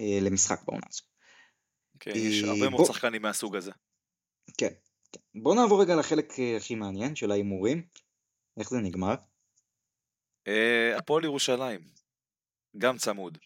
[0.00, 1.02] למשחק בעונה הזו.
[2.00, 3.72] כן, יש הרבה מאוד שחקנים מהסוג הזה.
[4.58, 4.72] כן,
[5.12, 5.20] כן.
[5.42, 7.86] בוא נעבור רגע לחלק הכי מעניין של ההימורים.
[8.60, 9.14] איך זה נגמר?
[10.96, 11.80] הפועל ירושלים,
[12.78, 13.38] גם צמוד.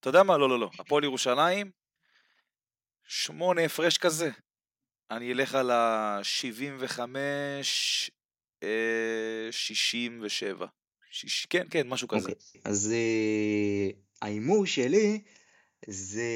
[0.00, 0.38] אתה יודע מה?
[0.38, 0.70] לא, לא, לא.
[0.78, 1.70] הפועל ירושלים,
[3.06, 4.30] שמונה הפרש כזה.
[5.10, 7.00] אני אלך על ה-75,
[9.50, 10.66] 67.
[11.10, 12.28] שיש, כן, כן, משהו כזה.
[12.28, 12.94] אוקיי, אז
[14.22, 15.22] ההימור שלי
[15.88, 16.30] זה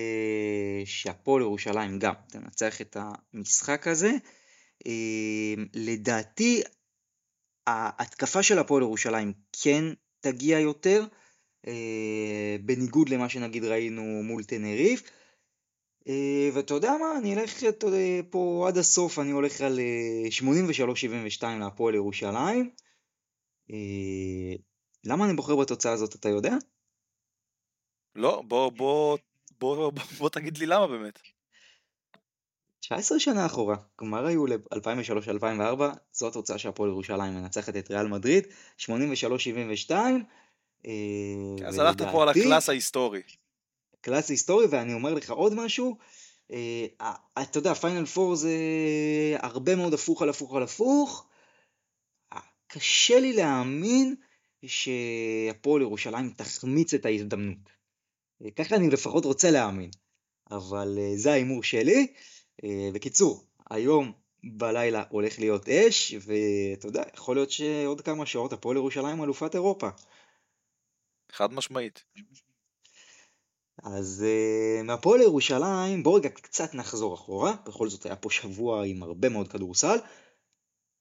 [0.84, 4.10] שהפועל ירושלים גם תנצח את המשחק הזה.
[4.84, 6.62] Uh, לדעתי,
[7.66, 9.32] ההתקפה של הפועל ירושלים
[9.62, 9.84] כן
[10.20, 11.04] תגיע יותר,
[11.66, 11.70] uh,
[12.64, 15.02] בניגוד למה שנגיד ראינו מול תנריף.
[16.08, 17.64] אה, ואתה יודע מה, אני אלך
[18.30, 19.78] פה עד הסוף, אני הולך על
[21.40, 22.70] 83-72 אה, להפועל ירושלים.
[23.70, 24.54] אה,
[25.04, 26.54] למה אני בוחר בתוצאה הזאת, אתה יודע?
[28.14, 29.18] לא, בוא, בוא,
[29.60, 31.18] בוא, בוא, בוא תגיד לי למה באמת.
[32.80, 35.82] 19 שנה אחורה, כלומר היו ל-2003-2004,
[36.12, 38.46] זו התוצאה שהפועל ירושלים מנצחת את ריאל מדריד,
[38.80, 38.88] 83-72.
[41.66, 43.22] אז הלכת פה על הקלאס ההיסטורי.
[44.00, 45.98] קלאס היסטורי, ואני אומר לך עוד משהו,
[46.52, 46.86] אה,
[47.42, 48.56] אתה יודע, פיינל פור זה
[49.38, 51.26] הרבה מאוד הפוך על הפוך על הפוך.
[52.66, 54.14] קשה לי להאמין
[54.66, 57.77] שהפועל ירושלים תחמיץ את ההזדמנות.
[58.44, 59.90] אה, ככה אני לפחות רוצה להאמין,
[60.50, 62.06] אבל אה, זה ההימור שלי.
[62.94, 64.12] בקיצור, היום
[64.44, 69.88] בלילה הולך להיות אש, ואתה יודע, יכול להיות שעוד כמה שעות הפועל ירושלים אלופת אירופה.
[71.32, 72.04] חד משמעית.
[73.82, 79.02] אז uh, מהפועל לירושלים, בואו רגע קצת נחזור אחורה, בכל זאת היה פה שבוע עם
[79.02, 79.96] הרבה מאוד כדורסל.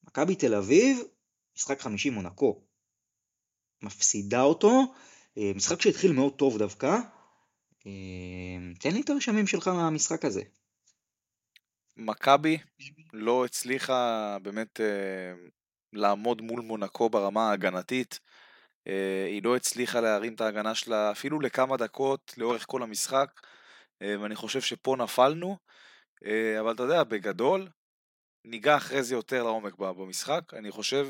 [0.03, 0.99] מכבי תל אביב,
[1.57, 2.61] משחק חמישי מונקו,
[3.81, 4.93] מפסידה אותו,
[5.37, 6.97] משחק שהתחיל מאוד טוב דווקא.
[7.87, 10.41] Uh, תן לי את הרשמים שלך מהמשחק הזה.
[11.97, 12.57] מכבי
[13.13, 15.49] לא הצליחה באמת uh,
[15.93, 18.19] לעמוד מול מונקו ברמה ההגנתית.
[18.87, 23.41] אה, היא לא הצליחה להרים את ההגנה שלה אפילו לכמה דקות לאורך כל המשחק,
[24.01, 25.57] אה, ואני חושב שפה נפלנו,
[26.25, 27.67] אה, אבל אתה יודע, בגדול,
[28.45, 31.07] ניגע אחרי זה יותר לעומק במשחק, אני חושב,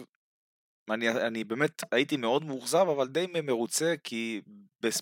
[0.89, 4.41] אני, אני באמת הייתי מאוד מאוכזב, אבל די מרוצה, כי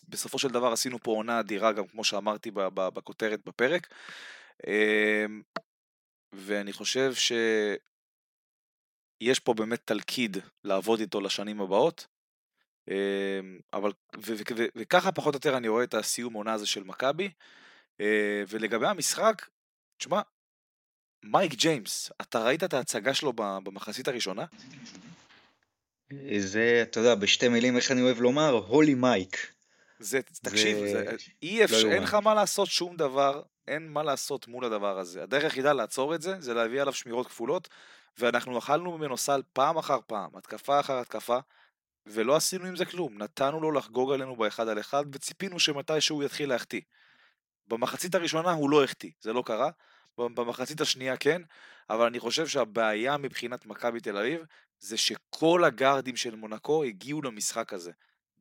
[0.09, 3.93] בסופו של דבר עשינו פה עונה אדירה, גם כמו שאמרתי בכותרת בפרק,
[6.33, 7.79] ואני חושב שיש
[9.39, 12.07] פה באמת תלכיד לעבוד איתו לשנים הבאות.
[12.87, 13.91] אמ, אבל,
[14.75, 17.29] וככה פחות או יותר אני רואה את הסיום עונה הזה של מכבי.
[18.01, 19.45] אה, ולגבי המשחק,
[19.97, 20.21] תשמע,
[21.23, 24.45] מייק ג'יימס, אתה ראית את ההצגה שלו במחצית הראשונה?
[26.39, 29.51] זה, אתה יודע, בשתי מילים, איך אני אוהב לומר, הולי מייק.
[29.99, 34.03] זה, תקשיב, זה, זה אי אפשר, לא אין לך מה לעשות שום דבר, אין מה
[34.03, 35.23] לעשות מול הדבר הזה.
[35.23, 37.69] הדרך היחידה לעצור את זה, זה להביא עליו שמירות כפולות,
[38.17, 41.39] ואנחנו אכלנו ממנו סל פעם אחר פעם, התקפה אחר התקפה.
[42.07, 46.23] ולא עשינו עם זה כלום, נתנו לו לחגוג עלינו באחד על אחד, וציפינו שמתישהו הוא
[46.23, 46.81] יתחיל להחטיא.
[47.67, 49.69] במחצית הראשונה הוא לא החטיא, זה לא קרה,
[50.17, 51.41] במחצית השנייה כן,
[51.89, 54.41] אבל אני חושב שהבעיה מבחינת מכבי תל אביב,
[54.85, 57.91] זה שכל הגארדים של מונקו הגיעו למשחק הזה.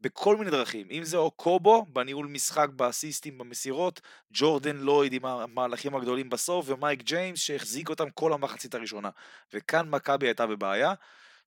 [0.01, 4.01] בכל מיני דרכים, אם זה או קובו בניהול משחק באסיסטים במסירות,
[4.33, 9.11] ג'ורדן לויד עם המהלכים הגדולים בסוף, ומייק ג'יימס שהחזיק אותם כל המחצית הראשונה.
[9.53, 10.95] וכאן מכבי הייתה בבעיה,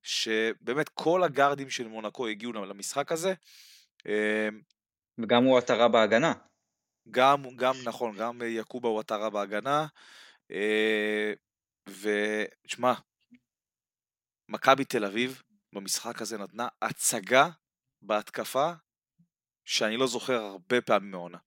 [0.04, 3.34] שבאמת כל הגארדים של מונקו הגיעו למשחק הזה.
[4.06, 4.62] אמ,
[5.18, 6.34] וגם הוא עטרה בהגנה.
[7.12, 9.86] גם, גם נכון, גם יקובה הוא עטרה בהגנה.
[10.52, 11.34] אה,
[11.88, 12.94] ותשמע,
[14.50, 15.42] מכבי תל אביב
[15.74, 17.50] במשחק הזה נתנה הצגה
[18.02, 18.72] בהתקפה
[19.66, 21.38] שאני לא זוכר הרבה פעמים מעונה.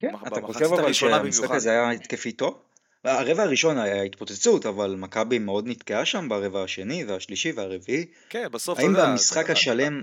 [0.00, 2.62] כן, אתה חושב אבל שהמשחק הזה היה התקפי טוב?
[3.04, 8.06] הרבע הראשון היה התפוצצות, אבל מכבי מאוד נתקעה שם ברבע השני והשלישי והרביעי.
[8.28, 10.02] כן, בסוף, האם במשחק השלם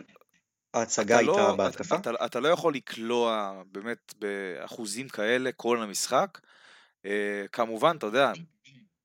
[0.73, 1.95] ההצגה הייתה לא, בהתקפה?
[1.95, 6.39] אתה, אתה, אתה לא יכול לקלוע באמת באחוזים כאלה כל המשחק.
[7.05, 8.31] אה, כמובן, אתה יודע,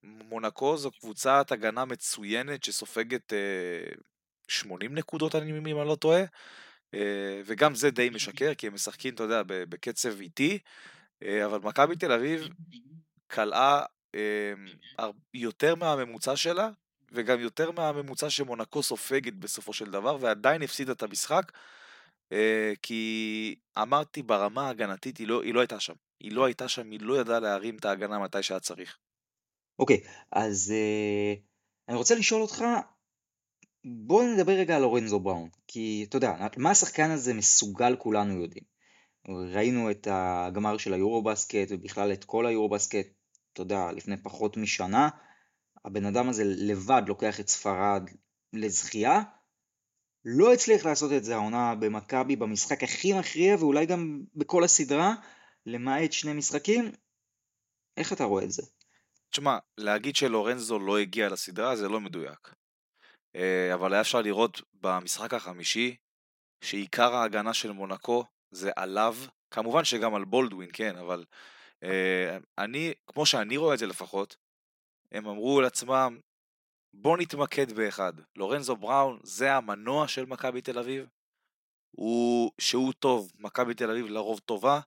[0.02, 3.92] מונקו זו קבוצת הגנה מצוינת שסופגת אה,
[4.48, 6.22] 80 נקודות, אני אם אני לא טועה.
[6.94, 10.58] אה, וגם זה די משקר, כי הם משחקים, אתה יודע, בקצב איטי.
[11.22, 12.48] אה, אבל מכבי תל אביב
[13.26, 13.82] קלעה
[14.14, 14.52] אה,
[15.34, 16.70] יותר מהממוצע שלה,
[17.12, 21.52] וגם יותר מהממוצע שמונקו סופגת בסופו של דבר, ועדיין הפסידה את המשחק,
[22.32, 25.94] אה, כי אמרתי ברמה ההגנתית היא לא, היא לא הייתה שם.
[26.20, 28.98] היא לא הייתה שם, היא לא ידעה להרים את ההגנה מתי שהיה צריך.
[29.80, 30.00] אוקיי,
[30.32, 31.40] אז uh,
[31.88, 32.64] אני רוצה לשאול אותך,
[33.84, 38.64] בוא נדבר רגע על לורנזו בראון, כי אתה יודע, מה השחקן הזה מסוגל כולנו יודעים.
[39.28, 43.06] ראינו את הגמר של היורו-בסקט ובכלל את כל היורו-בסקט,
[43.52, 45.08] אתה יודע, לפני פחות משנה.
[45.84, 48.10] הבן אדם הזה לבד לוקח את ספרד
[48.52, 49.22] לזכייה.
[50.24, 55.14] לא הצליח לעשות את זה העונה במכבי במשחק הכי מכריע ואולי גם בכל הסדרה,
[55.66, 56.92] למעט שני משחקים.
[57.96, 58.62] איך אתה רואה את זה?
[59.30, 62.54] תשמע, להגיד שלורנזו לא הגיע לסדרה זה לא מדויק.
[63.36, 65.96] אה, אבל היה אפשר לראות במשחק החמישי
[66.64, 69.16] שעיקר ההגנה של מונקו זה עליו,
[69.50, 71.24] כמובן שגם על בולדווין, כן, אבל
[71.82, 74.36] אה, אני, כמו שאני רואה את זה לפחות,
[75.12, 76.20] הם אמרו לעצמם,
[76.94, 78.12] בוא נתמקד באחד.
[78.36, 81.08] לורנזו בראון זה המנוע של מכבי תל אביב,
[81.96, 84.80] הוא, שהוא טוב, מכבי תל אביב לרוב טובה,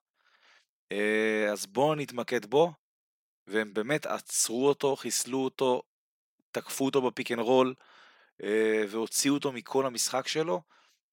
[0.92, 2.74] אה, אז בואו נתמקד בו,
[3.48, 5.82] והם באמת עצרו אותו, חיסלו אותו,
[6.52, 7.74] תקפו אותו ב pick and roll,
[8.44, 10.62] אה, והוציאו אותו מכל המשחק שלו.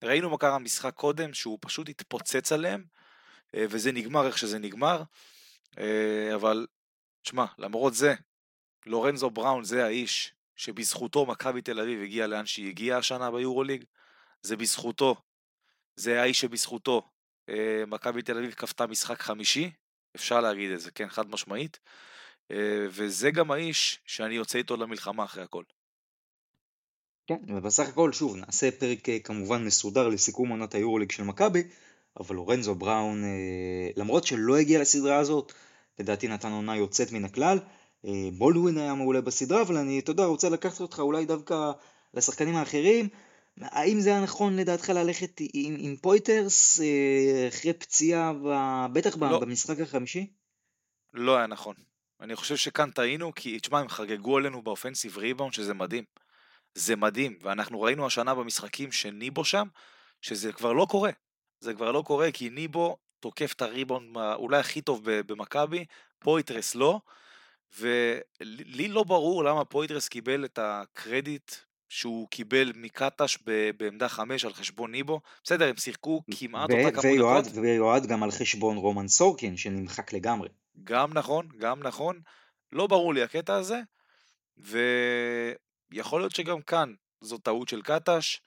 [0.03, 2.85] ראינו מה קרה במשחק קודם, שהוא פשוט התפוצץ עליהם,
[3.55, 5.03] אה, וזה נגמר איך שזה נגמר,
[5.77, 6.67] אה, אבל,
[7.21, 8.13] תשמע, למרות זה,
[8.85, 13.83] לורנזו בראון זה האיש שבזכותו מכבי תל אביב הגיעה לאן שהיא הגיעה השנה ביורוליג,
[14.41, 15.15] זה בזכותו,
[15.95, 17.09] זה האיש שבזכותו
[17.87, 19.71] מכבי תל אביב כפתה משחק חמישי,
[20.15, 21.79] אפשר להגיד את זה, כן, חד משמעית,
[22.89, 25.63] וזה גם האיש שאני יוצא איתו למלחמה אחרי הכל.
[27.27, 31.63] כן, ובסך הכל, שוב, נעשה פרק אה, כמובן מסודר לסיכום עונת היורוליג של מכבי,
[32.19, 35.53] אבל לורנזו בראון, אה, למרות שלא הגיע לסדרה הזאת,
[35.99, 37.59] לדעתי נתן עונה יוצאת מן הכלל.
[38.05, 41.71] אה, בולדווין היה מעולה בסדרה, אבל אני, אתה יודע, רוצה לקחת אותך אולי דווקא
[42.13, 43.07] לשחקנים האחרים.
[43.57, 46.79] האם זה היה נכון לדעתך ללכת עם, עם פויטרס
[47.47, 48.33] אחרי פציעה,
[48.93, 49.39] בטח לא.
[49.39, 50.27] במשחק החמישי?
[51.13, 51.75] לא היה נכון.
[52.21, 56.03] אני חושב שכאן טעינו, כי תשמע, הם חגגו עלינו ב offensive rebound, שזה מדהים.
[56.75, 59.67] זה מדהים, ואנחנו ראינו השנה במשחקים שניבו שם,
[60.21, 61.11] שזה כבר לא קורה.
[61.59, 65.85] זה כבר לא קורה כי ניבו תוקף את הריבאונד אולי הכי טוב במכבי,
[66.19, 66.99] פויטרס לא,
[67.79, 71.51] ולי לא ברור למה פויטרס קיבל את הקרדיט
[71.89, 73.37] שהוא קיבל מקטש
[73.77, 75.21] בעמדה 5 על חשבון ניבו.
[75.43, 77.57] בסדר, הם שיחקו כמעט אותה כמות דקות.
[77.57, 80.49] ויועד גם על חשבון רומן סורקין שנמחק לגמרי.
[80.83, 82.21] גם נכון, גם נכון.
[82.71, 83.79] לא ברור לי הקטע הזה,
[84.57, 84.79] ו...
[85.91, 88.41] יכול להיות שגם כאן זו טעות של קטש,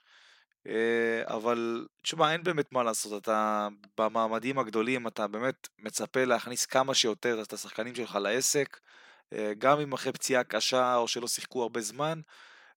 [0.67, 3.67] אה, אבל תשמע, אין באמת מה לעשות, אתה
[3.97, 8.79] במעמדים הגדולים, אתה באמת מצפה להכניס כמה שיותר את השחקנים שלך לעסק,
[9.33, 12.21] אה, גם אם אחרי פציעה קשה או שלא שיחקו הרבה זמן,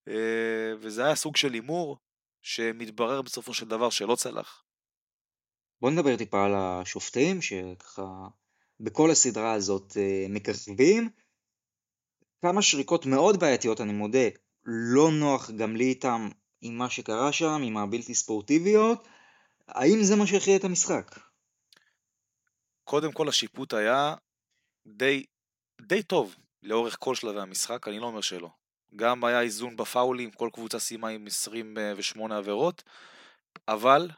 [0.09, 1.97] אה, וזה היה סוג של הימור
[2.43, 4.65] שמתברר בסופו של דבר שלא צלח.
[5.81, 8.27] בוא נדבר טיפה על השופטים, שככה
[8.81, 9.97] בכל הסדרה הזאת
[10.29, 11.11] מקרבים.
[12.43, 14.29] כמה שריקות מאוד בעייתיות, אני מודה,
[14.65, 16.29] לא נוח גם לי איתם
[16.61, 19.09] עם מה שקרה שם, עם הבלתי ספורטיביות.
[19.69, 21.19] האם זה מה שהכריע את המשחק?
[22.85, 24.15] קודם כל השיפוט היה
[24.87, 25.25] די,
[25.81, 28.51] די טוב לאורך כל שלבי המשחק, אני לא אומר שלא.
[28.97, 32.83] גם היה איזון בפאולים, כל קבוצה סיימה עם 28 עבירות,
[33.69, 34.11] אבל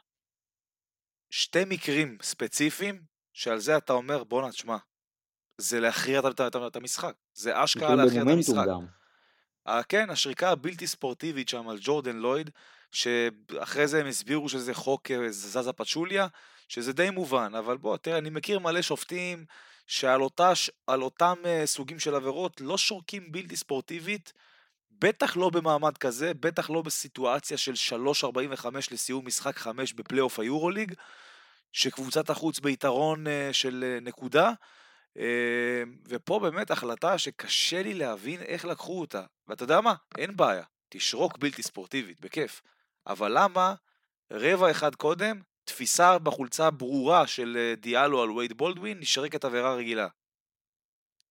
[1.29, 4.77] שתי מקרים ספציפיים שעל זה אתה אומר בואנה תשמע,
[5.57, 6.21] זה להכריע
[6.67, 8.65] את המשחק, זה אשכרה להכריע את המשחק.
[8.67, 9.83] גם.
[9.89, 12.49] כן, השריקה הבלתי ספורטיבית שם על ג'ורדן לויד,
[12.91, 16.27] שאחרי זה הם הסבירו שזה חוק אה, זזה פצ'וליה,
[16.67, 19.45] שזה די מובן, אבל בוא, תראה, אני מכיר מלא שופטים
[19.87, 20.51] שעל אותה,
[20.87, 24.33] אותם uh, סוגים של עבירות לא שורקים בלתי ספורטיבית,
[24.91, 27.73] בטח לא במעמד כזה, בטח לא בסיטואציה של
[28.23, 30.93] 3.45 לסיום משחק 5 בפלייאוף היורוליג,
[31.71, 34.51] שקבוצת החוץ ביתרון uh, של uh, נקודה,
[35.17, 35.23] אמ,
[36.07, 39.23] ופה באמת החלטה שקשה לי להבין איך לקחו אותה.
[39.47, 39.95] ואתה יודע מה?
[40.17, 42.61] אין בעיה, תשרוק בלתי ספורטיבית, בכיף.
[43.07, 43.73] אבל למה
[44.31, 50.07] רבע אחד קודם, תפיסה בחולצה ברורה של אה, דיאלו על וייד בולדווין, נשרקת עבירה רגילה.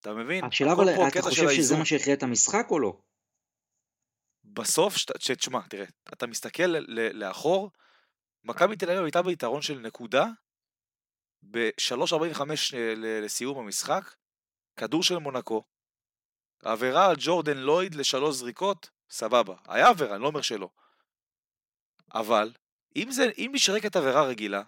[0.00, 0.44] אתה מבין?
[0.44, 2.98] השאלה אבל אתה חושב שזה מה שהכריע את המשחק או לא?
[4.44, 4.94] בסוף,
[5.38, 6.62] תשמע, תראה, אתה מסתכל
[7.12, 7.70] לאחור,
[8.44, 10.26] מכבי תל אביב הייתה ביתרון של נקודה,
[11.42, 12.40] ב-3.45
[12.74, 14.14] אה, לסיום המשחק,
[14.76, 15.64] כדור של מונקו,
[16.64, 19.54] עבירה על ג'ורדן לויד לשלוש זריקות, סבבה.
[19.68, 20.68] היה עבירה, אני לא אומר שלא.
[22.14, 22.52] אבל,
[22.96, 24.62] אם, זה, אם נשרקת עבירה רגילה,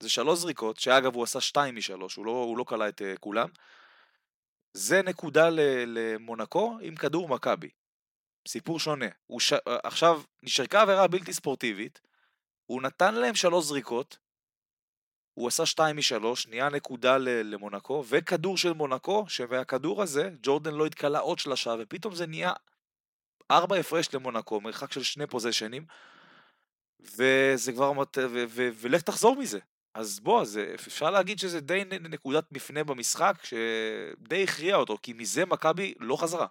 [0.00, 3.18] זה שלוש זריקות, שאגב הוא עשה שתיים משלוש, הוא לא, הוא לא קלע את uh,
[3.20, 3.48] כולם,
[4.74, 5.48] זה נקודה
[5.86, 7.70] למונקו עם כדור מכבי.
[8.48, 9.06] סיפור שונה.
[9.38, 9.52] ש...
[9.66, 12.00] עכשיו, נשרקה עבירה בלתי ספורטיבית,
[12.66, 14.18] הוא נתן להם שלוש זריקות,
[15.34, 21.18] הוא עשה 2 מ-3, נהיה נקודה למונקו, וכדור של מונקו, שמהכדור הזה ג'ורדן לא התקלה
[21.18, 22.52] עוד שלושה, ופתאום זה נהיה
[23.50, 25.86] 4 הפרש למונקו, מרחק של שני פוזיישנים,
[27.00, 27.92] וזה כבר,
[28.54, 29.58] ולך תחזור מזה.
[29.94, 35.46] אז בוא, אז אפשר להגיד שזה די נקודת מפנה במשחק, שדי הכריע אותו, כי מזה
[35.46, 36.46] מכבי לא חזרה.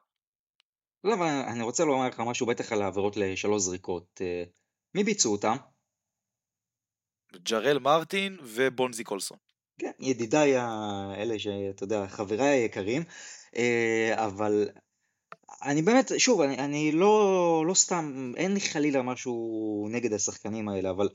[1.03, 4.21] לא, אבל אני רוצה לומר לך משהו בטח על העבירות לשלוש זריקות.
[4.21, 4.43] אה,
[4.95, 5.55] מי ביצעו אותם?
[7.35, 9.37] ג'רל מרטין ובונזי קולסון.
[9.79, 13.03] כן, ידידיי האלה שאתה יודע, חבריי היקרים,
[13.55, 14.69] אה, אבל
[15.63, 20.89] אני באמת, שוב, אני, אני לא, לא סתם, אין לי חלילה משהו נגד השחקנים האלה,
[20.89, 21.09] אבל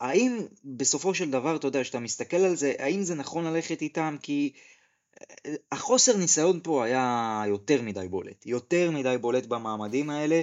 [0.00, 4.16] האם בסופו של דבר, אתה יודע, כשאתה מסתכל על זה, האם זה נכון ללכת איתם?
[4.22, 4.52] כי
[5.46, 8.46] אה, החוסר ניסיון פה היה יותר מדי בולט.
[8.46, 10.40] יותר מדי בולט במעמדים האלה,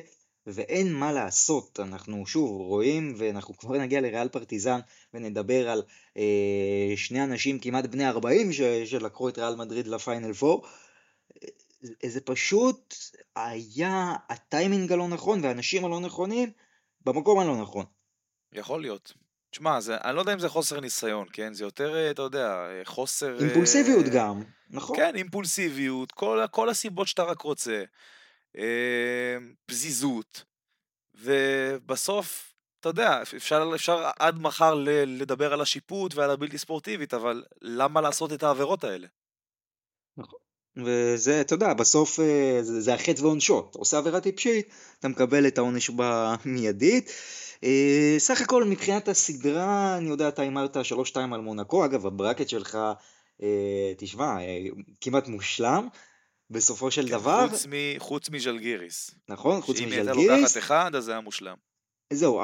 [0.48, 1.80] ואין מה לעשות.
[1.80, 4.80] אנחנו שוב רואים, ואנחנו כבר נגיע לריאל פרטיזן
[5.14, 5.84] ונדבר על
[6.18, 10.68] אה, שני אנשים כמעט בני 40 ש, שלקחו את ריאל מדריד לפיינל 4.
[11.44, 12.96] אה, זה פשוט
[13.36, 16.52] היה הטיימינג הלא נכון והאנשים הלא נכונים
[17.06, 17.86] במקום הלא נכון.
[18.54, 19.14] יכול להיות.
[19.52, 21.54] תשמע, זה, אני לא יודע אם זה חוסר ניסיון, כן?
[21.54, 23.40] זה יותר, אה, אתה יודע, אה, חוסר...
[23.40, 24.96] אימפולסיביות אה, גם, נכון.
[24.96, 27.84] כן, אימפולסיביות, כל, כל הסיבות שאתה רק רוצה.
[28.58, 30.44] אה, פזיזות.
[31.16, 34.74] ובסוף, אתה יודע, אפשר, אפשר עד מחר
[35.06, 39.08] לדבר על השיפוט ועל הבלתי ספורטיבית, אבל למה לעשות את העבירות האלה?
[40.18, 40.40] נכון.
[40.78, 43.68] וזה, אתה יודע, בסוף אה, זה, זה החטא ועונשו.
[43.70, 44.70] אתה עושה עבירה טיפשית,
[45.00, 47.12] אתה מקבל את העונש במיידית.
[47.64, 50.80] אה, סך הכל מבחינת הסדרה, אני יודע, אתה הימרת 3-2
[51.16, 52.78] על מונקו, אגב הברקט שלך,
[53.98, 54.38] תשמע,
[55.02, 55.88] כמעט מושלם.
[56.50, 57.50] בסופו של כן, דבר...
[57.50, 59.12] חוץ, מ, חוץ מז'לגיריס.
[59.28, 60.16] נכון, חוץ מז'לגיריס.
[60.16, 61.56] שאם הייתה לוקחת אחד, אז זה היה מושלם.
[62.14, 62.42] זהו,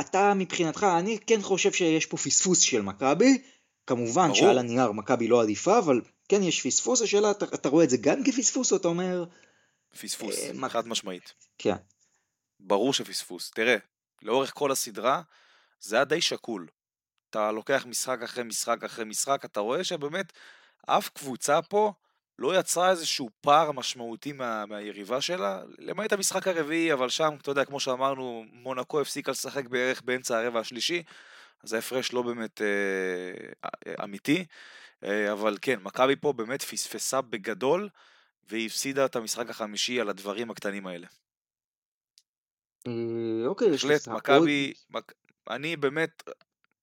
[0.00, 3.42] אתה מבחינתך, אני כן חושב שיש פה פספוס של מכבי.
[3.86, 7.90] כמובן שעל הנייר מכבי לא עדיפה, אבל כן יש פספוס, השאלה, אתה, אתה רואה את
[7.90, 9.24] זה גם כפספוס, או אתה אומר...
[10.00, 11.34] פספוס, אה, חד משמעית.
[11.58, 11.74] כן.
[12.60, 13.50] ברור שפספוס.
[13.50, 13.76] תראה,
[14.22, 15.22] לאורך כל הסדרה,
[15.80, 16.66] זה היה די שקול.
[17.30, 20.32] אתה לוקח משחק אחרי משחק אחרי משחק, אתה רואה שבאמת
[20.86, 21.92] אף קבוצה פה
[22.40, 27.64] לא יצרה איזשהו פער משמעותי מה, מהיריבה שלה, למעט המשחק הרביעי, אבל שם, אתה יודע,
[27.64, 31.02] כמו שאמרנו, מונקו הפסיקה לשחק בערך באמצע הרבע השלישי,
[31.64, 34.44] אז ההפרש לא באמת אה, אה, אמיתי.
[35.04, 37.88] אה, אבל כן, מכבי פה באמת פספסה בגדול,
[38.48, 41.06] והיא הפסידה את המשחק החמישי על הדברים הקטנים האלה.
[42.86, 44.72] אה, אוקיי, יש לך מכבי,
[45.50, 46.22] אני באמת,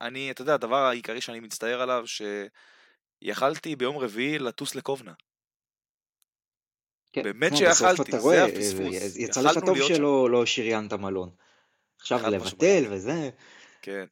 [0.02, 2.04] אני, אתה יודע, הדבר העיקרי שאני מצטער עליו,
[3.24, 5.14] שיכלתי ביום רביעי לטוס לקובנה.
[7.18, 7.24] כן.
[7.24, 9.16] באמת שיכלתי, זה הפספוס.
[9.16, 11.30] יצא לך טוב שלא לא שריינת מלון.
[12.00, 13.30] עכשיו לבטל וזה.
[13.82, 14.06] כן.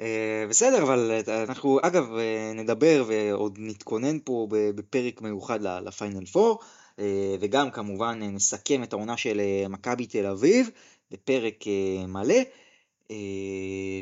[0.00, 6.54] אה, בסדר, אבל אה, אנחנו אגב אה, נדבר ועוד נתכונן פה בפרק מיוחד לפיינל 4,
[7.40, 10.70] וגם כמובן נסכם את העונה של מכבי תל אביב
[11.10, 11.64] בפרק
[12.08, 12.34] מלא.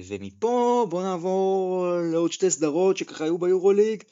[0.09, 4.03] ומפה בואו נעבור לעוד שתי סדרות שככה היו ביורוליג.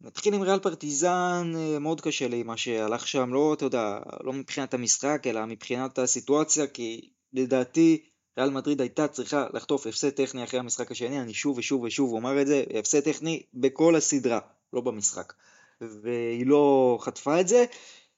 [0.00, 4.74] נתחיל עם ריאל פרטיזן, מאוד קשה לי מה שהלך שם, לא, אתה יודע, לא מבחינת
[4.74, 8.02] המשחק, אלא מבחינת הסיטואציה, כי לדעתי
[8.38, 12.42] ריאל מדריד הייתה צריכה לחטוף הפסד טכני אחרי המשחק השני, אני שוב ושוב ושוב אומר
[12.42, 14.38] את זה, הפסד טכני בכל הסדרה,
[14.72, 15.32] לא במשחק.
[15.80, 17.64] והיא לא חטפה את זה.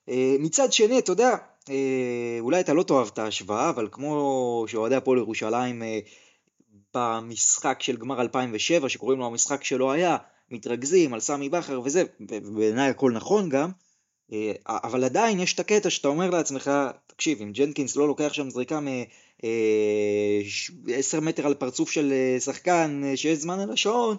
[0.09, 1.37] אה, מצד שני, אתה יודע,
[1.70, 5.99] אה, אולי אתה לא תאהב את ההשוואה, אבל כמו שאוהדי הפועל ירושלים אה,
[6.95, 10.16] במשחק של גמר 2007, שקוראים לו המשחק שלא היה,
[10.51, 13.70] מתרכזים על סמי בכר וזה, ובעיניי הכל נכון גם,
[14.68, 16.70] אבל עדיין יש את הקטע שאתה אומר לעצמך,
[17.07, 18.80] תקשיב, אם ג'נקינס לא לוקח שם זריקה
[20.94, 24.16] 10 אה, מטר על פרצוף של אה, שחקן אה, שיש זמן על השעון,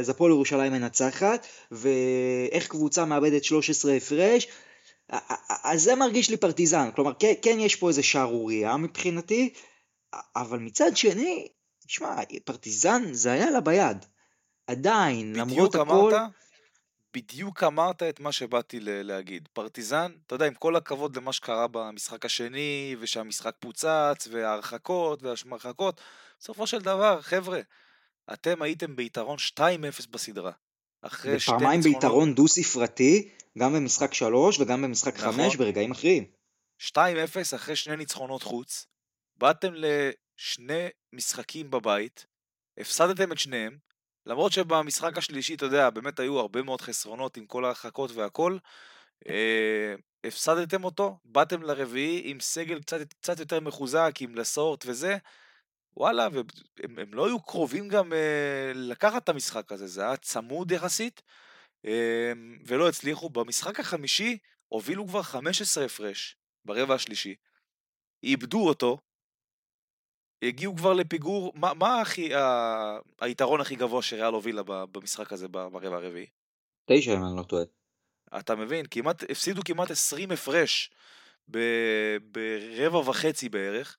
[0.00, 4.48] אז הפועל ירושלים מנצחת, ואיך קבוצה מאבדת 13 הפרש,
[5.64, 9.52] אז זה מרגיש לי פרטיזן, כלומר כן, כן יש פה איזה שערורייה מבחינתי,
[10.36, 11.48] אבל מצד שני,
[11.86, 14.04] תשמע, פרטיזן זה היה לה ביד.
[14.66, 15.84] עדיין, למרות הכל...
[15.84, 16.30] בדיוק אמרת,
[17.14, 19.48] בדיוק אמרת את מה שבאתי להגיד.
[19.52, 26.00] פרטיזן, אתה יודע, עם כל הכבוד למה שקרה במשחק השני, ושהמשחק פוצץ, וההרחקות, וההרחקות,
[26.40, 27.60] בסופו של דבר, חבר'ה,
[28.32, 29.60] אתם הייתם ביתרון 2-0
[30.10, 30.52] בסדרה.
[31.02, 31.62] אחרי שתי ניצחונות...
[31.62, 35.58] ופעמיים ביתרון דו-ספרתי, גם במשחק 3 וגם במשחק 5 נכון.
[35.58, 36.24] ברגעים אחרים.
[36.82, 36.96] 2-0
[37.54, 38.86] אחרי שני ניצחונות חוץ,
[39.36, 42.26] באתם לשני משחקים בבית,
[42.78, 43.78] הפסדתם את שניהם,
[44.26, 48.58] למרות שבמשחק השלישי, אתה יודע, באמת היו הרבה מאוד חסרונות עם כל ההרחקות והכל,
[49.28, 49.94] אה,
[50.24, 55.16] הפסדתם אותו, באתם לרביעי עם סגל קצת, קצת יותר מחוזק, עם לסורט וזה,
[55.96, 60.72] וואלה, והם הם לא היו קרובים גם אה, לקחת את המשחק הזה, זה היה צמוד
[60.72, 61.22] יחסית,
[61.86, 62.32] אה,
[62.66, 63.30] ולא הצליחו.
[63.30, 67.34] במשחק החמישי הובילו כבר 15 הפרש ברבע השלישי,
[68.22, 68.98] איבדו אותו,
[70.42, 75.96] הגיעו כבר לפיגור, מה, מה הכי, ה, היתרון הכי גבוה שריאל הובילה במשחק הזה ברבע
[75.96, 76.26] הרביעי?
[76.86, 77.64] תשע אם אני לא טועה.
[78.38, 78.86] אתה מבין?
[78.90, 80.90] כמעט, הפסידו כמעט 20 הפרש
[82.22, 83.98] ברבע וחצי בערך.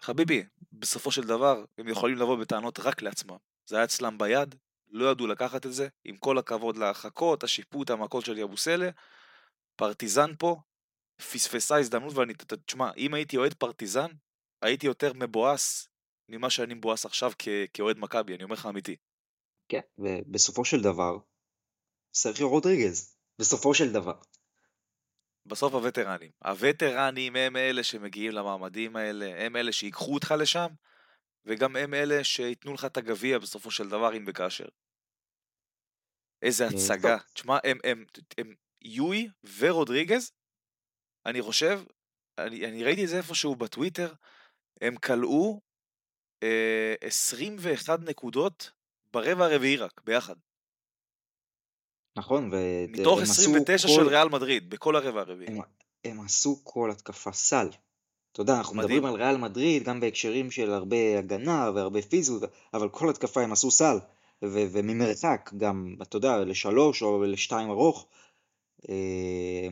[0.00, 3.36] חביבי, בסופו של דבר הם יכולים לבוא בטענות רק לעצמם.
[3.66, 4.54] זה היה אצלם ביד,
[4.90, 8.90] לא ידעו לקחת את זה, עם כל הכבוד להרחקות, השיפוט, המכות של יבוסלה.
[9.76, 10.56] פרטיזן פה
[11.16, 12.32] פספסה הזדמנות ואני,
[12.66, 14.10] תשמע, אם הייתי אוהד פרטיזן,
[14.62, 15.88] הייתי יותר מבואס
[16.28, 17.32] ממה שאני מבואס עכשיו
[17.74, 18.96] כאוהד מכבי, אני אומר לך אמיתי.
[19.68, 21.18] כן, ובסופו של דבר,
[22.14, 24.20] סרחיו רודריגז, בסופו של דבר.
[25.46, 26.30] בסוף הווטרנים.
[26.44, 30.68] הווטרנים הם אלה שמגיעים למעמדים האלה, הם אלה שיקחו אותך לשם,
[31.44, 34.68] וגם הם אלה שייתנו לך את הגביע בסופו של דבר, אם וכאשר.
[36.42, 37.16] איזה אה, הצגה.
[37.34, 38.04] תשמע, הם, הם, הם,
[38.38, 40.32] הם יואי ורודריגז,
[41.26, 41.80] אני חושב,
[42.38, 44.14] אני, אני ראיתי את זה איפשהו בטוויטר,
[44.82, 45.60] הם כלאו
[46.42, 48.70] אה, 21 נקודות
[49.12, 50.34] ברבע הרביעי רק, ביחד.
[52.16, 53.94] נכון, והם מתוך 29 כל...
[53.94, 55.50] של ריאל מדריד, בכל הרבע הרביעי.
[55.50, 55.60] הם,
[56.04, 57.68] הם עשו כל התקפה סל.
[58.32, 58.96] אתה יודע, אנחנו מדהים.
[58.96, 62.42] מדברים על ריאל מדריד גם בהקשרים של הרבה הגנה והרבה פיזיות,
[62.74, 63.96] אבל כל התקפה הם עשו סל.
[64.44, 68.06] ו- וממרחק גם, אתה יודע, לשלוש או לשתיים ארוך.
[68.88, 69.68] אה,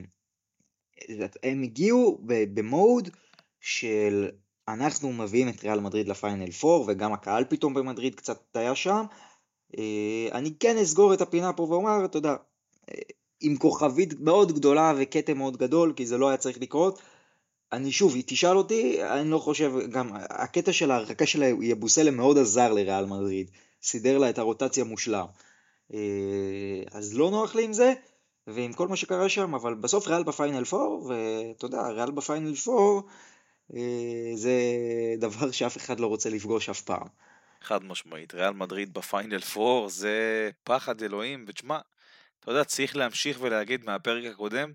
[1.42, 2.20] הם הגיעו
[2.54, 3.08] במוד
[3.60, 4.30] של
[4.72, 9.04] אנחנו מביאים את ריאל מדריד לפיינל 4 וגם הקהל פתאום במדריד קצת היה שם.
[9.78, 12.34] אה, אני כן אסגור את הפינה פה ואומר, אתה יודע,
[12.88, 12.94] אה,
[13.40, 17.00] עם כוכבית מאוד גדולה וכתם מאוד גדול, כי זה לא היה צריך לקרות.
[17.72, 22.38] אני שוב, היא תשאל אותי, אני לא חושב, גם הקטע של ההרחקה של יבוסלם מאוד
[22.38, 23.50] עזר לריאל מדריד,
[23.82, 25.26] סידר לה את הרוטציה מושלם.
[25.94, 27.92] אה, אז לא נוח לי עם זה,
[28.46, 33.00] ועם כל מה שקרה שם, אבל בסוף ריאל בפיינל 4, ואתה יודע, ריאל בפיינל 4
[34.34, 34.52] זה
[35.18, 37.06] דבר שאף אחד לא רוצה לפגוש אף פעם.
[37.62, 41.78] חד משמעית, ריאל מדריד בפיינל 4 זה פחד אלוהים, ותשמע,
[42.40, 44.72] אתה יודע, צריך להמשיך ולהגיד מהפרק הקודם,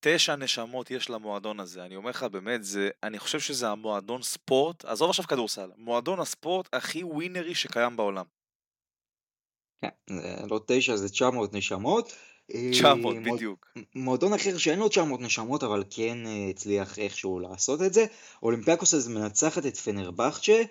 [0.00, 1.84] תשע נשמות יש למועדון הזה.
[1.84, 6.68] אני אומר לך, באמת, זה, אני חושב שזה המועדון ספורט, עזוב עכשיו כדורסל, מועדון הספורט
[6.74, 8.24] הכי ווינרי שקיים בעולם.
[9.80, 10.14] כן,
[10.50, 12.12] לא תשע, זה 900 נשמות.
[12.72, 13.66] 900, אה, בדיוק.
[13.94, 18.06] מועדון אחר שאין לו 900 נשמות, אבל כן אה, הצליח איכשהו לעשות את זה.
[18.42, 20.62] אולימפיאקוס אז מנצחת את פנרבכצ'ה.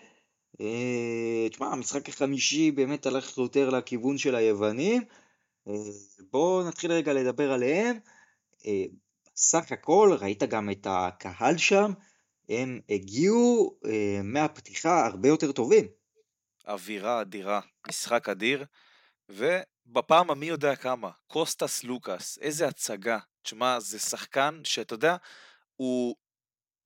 [0.61, 5.01] אה, תשמע, המשחק החמישי באמת הלך יותר לכיוון של היוונים.
[6.31, 7.99] בואו נתחיל רגע לדבר עליהם.
[9.35, 11.91] סך הכל, ראית גם את הקהל שם,
[12.49, 13.75] הם הגיעו
[14.23, 15.85] מהפתיחה הרבה יותר טובים.
[16.67, 17.59] אווירה אדירה,
[17.89, 18.65] משחק אדיר,
[19.89, 23.17] ובפעם המי יודע כמה, קוסטס סלוקאס, איזה הצגה.
[23.43, 25.15] תשמע, זה שחקן שאתה יודע,
[25.75, 26.15] הוא,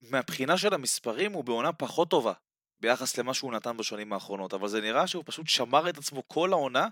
[0.02, 2.32] מהבחינה של המספרים הוא בעונה פחות טובה
[2.80, 6.52] ביחס למה שהוא נתן בשנים האחרונות, אבל זה נראה שהוא פשוט שמר את עצמו כל
[6.52, 6.88] העונה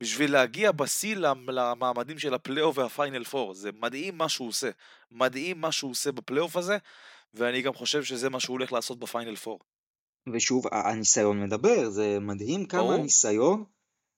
[0.00, 1.16] בשביל להגיע בשיא
[1.48, 3.54] למעמדים של הפלייאוף והפיינל פור.
[3.54, 4.70] זה מדהים מה שהוא עושה.
[5.10, 6.78] מדהים מה שהוא עושה בפלייאוף הזה,
[7.34, 9.60] ואני גם חושב שזה מה שהוא הולך לעשות בפיינל פור.
[10.34, 13.64] ושוב, הניסיון מדבר, זה מדהים כמה הניסיון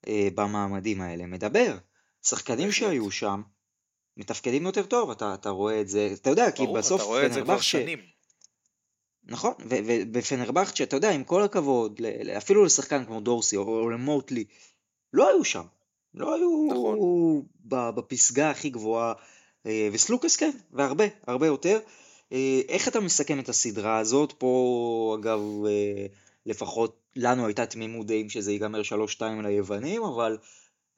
[0.07, 1.77] אה, במעמדים האלה מדבר.
[2.23, 3.43] שחקנים שהיו שם
[4.17, 7.27] מתפקדים יותר טוב, אתה, אתה רואה את זה, אתה יודע, ברור, כי בסוף אתה רואה
[7.27, 7.99] את זה כבר שנים.
[9.25, 12.01] נכון, ובפנרבכצ'ה, אתה יודע, עם כל הכבוד,
[12.37, 14.45] אפילו לשחקן כמו דורסי או למוטלי,
[15.13, 15.65] לא היו שם.
[16.15, 17.43] לא היו נכון.
[17.95, 19.13] בפסגה הכי גבוהה,
[19.67, 21.79] אה, וסלוקס כן, והרבה, הרבה יותר.
[22.33, 24.33] אה, איך אתה מסכם את הסדרה הזאת?
[24.39, 26.07] פה, אגב, אה,
[26.49, 28.81] לפחות לנו הייתה תמימות דעים שזה ייגמר
[29.19, 30.39] 3-2 ליוונים, אבל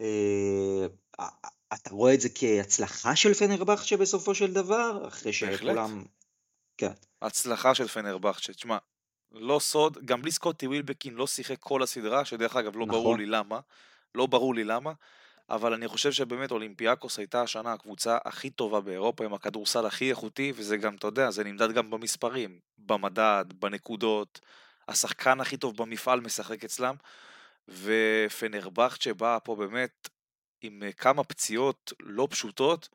[0.00, 0.86] אה,
[1.74, 5.08] אתה רואה את זה כהצלחה של פנרבכצ'ה בסופו של דבר?
[5.08, 6.04] אחרי שכולם...
[6.78, 6.92] כן.
[7.22, 8.78] הצלחה של פנרבכצ'ה, תשמע,
[9.32, 13.00] לא סוד, גם בלי סקוטי ווילבקין לא שיחק כל הסדרה, שדרך אגב לא נכון.
[13.00, 13.60] ברור לי למה,
[14.14, 14.92] לא ברור לי למה,
[15.50, 20.52] אבל אני חושב שבאמת אולימפיאקוס הייתה השנה הקבוצה הכי טובה באירופה עם הכדורסל הכי איכותי,
[20.56, 24.40] וזה גם, אתה יודע, זה נמדד גם במספרים, במדד, בנקודות,
[24.90, 26.94] השחקן הכי טוב במפעל משחק אצלם,
[27.68, 30.08] ופנרבכצ'ה באה פה באמת
[30.62, 32.88] עם אה, כמה פציעות לא פשוטות,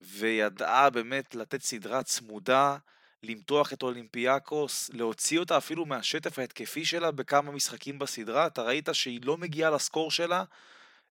[0.00, 2.76] וידעה באמת לתת סדרה צמודה,
[3.22, 9.20] למתוח את אולימפיאקוס, להוציא אותה אפילו מהשטף ההתקפי שלה בכמה משחקים בסדרה, אתה ראית שהיא
[9.24, 10.44] לא מגיעה לסקור שלה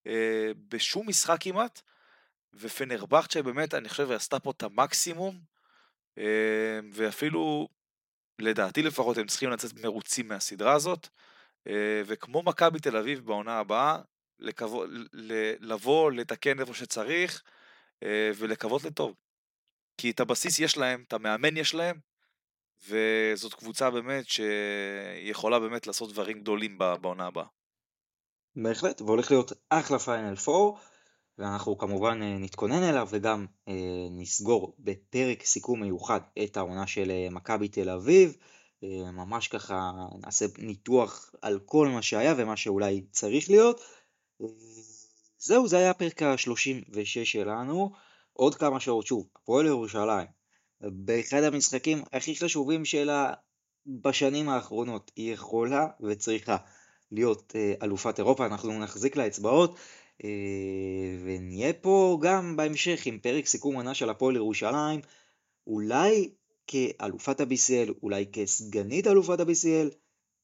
[0.08, 1.82] אה, בשום משחק כמעט,
[2.54, 5.40] ופנרבכצ'ה באמת, אני חושב, עשתה פה את המקסימום,
[6.18, 7.68] אה, ואפילו
[8.42, 11.08] לדעתי לפחות הם צריכים לצאת מרוצים מהסדרה הזאת,
[11.68, 14.00] אה, וכמו מכבי תל אביב בעונה הבאה,
[14.40, 14.86] לקוו,
[15.60, 17.44] לבוא, לתקן איפה שצריך,
[18.04, 19.16] אה, ולקוות לטוב.
[19.98, 22.00] כי את הבסיס יש להם, את המאמן יש להם,
[22.88, 27.46] וזאת קבוצה באמת שיכולה באמת לעשות דברים גדולים בעונה הבאה.
[28.56, 30.80] בהחלט, והולך להיות אחלה פיינל פור,
[31.40, 33.74] ואנחנו כמובן אה, נתכונן אליו וגם אה,
[34.12, 38.38] נסגור בפרק סיכום מיוחד את העונה של אה, מכבי תל אביב.
[39.14, 43.82] ממש ככה נעשה ניתוח על כל מה שהיה ומה שאולי צריך להיות.
[45.38, 47.92] זהו, זה היה הפרק ה-36 שלנו.
[48.34, 50.28] עוד כמה שעות, שוב, הפועל ירושלים,
[50.82, 53.34] באחד המשחקים הכי חשובים שלה
[53.88, 56.58] בשנים האחרונות, היא יכולה וצריכה
[57.12, 59.76] להיות אלופת אירופה, אנחנו נחזיק לה אצבעות,
[61.24, 65.02] ונהיה פה גם בהמשך עם פרק סיכום עונה של הפועל ירושלים,
[65.68, 66.30] אולי
[66.68, 69.96] כאלופת ה-BCL, אולי כסגנית אלופת ה-BCL,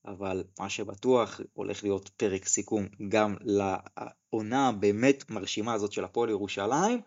[0.05, 6.99] אבל מה שבטוח הולך להיות פרק סיכום גם לעונה הבאמת מרשימה הזאת של הפועל ירושלים.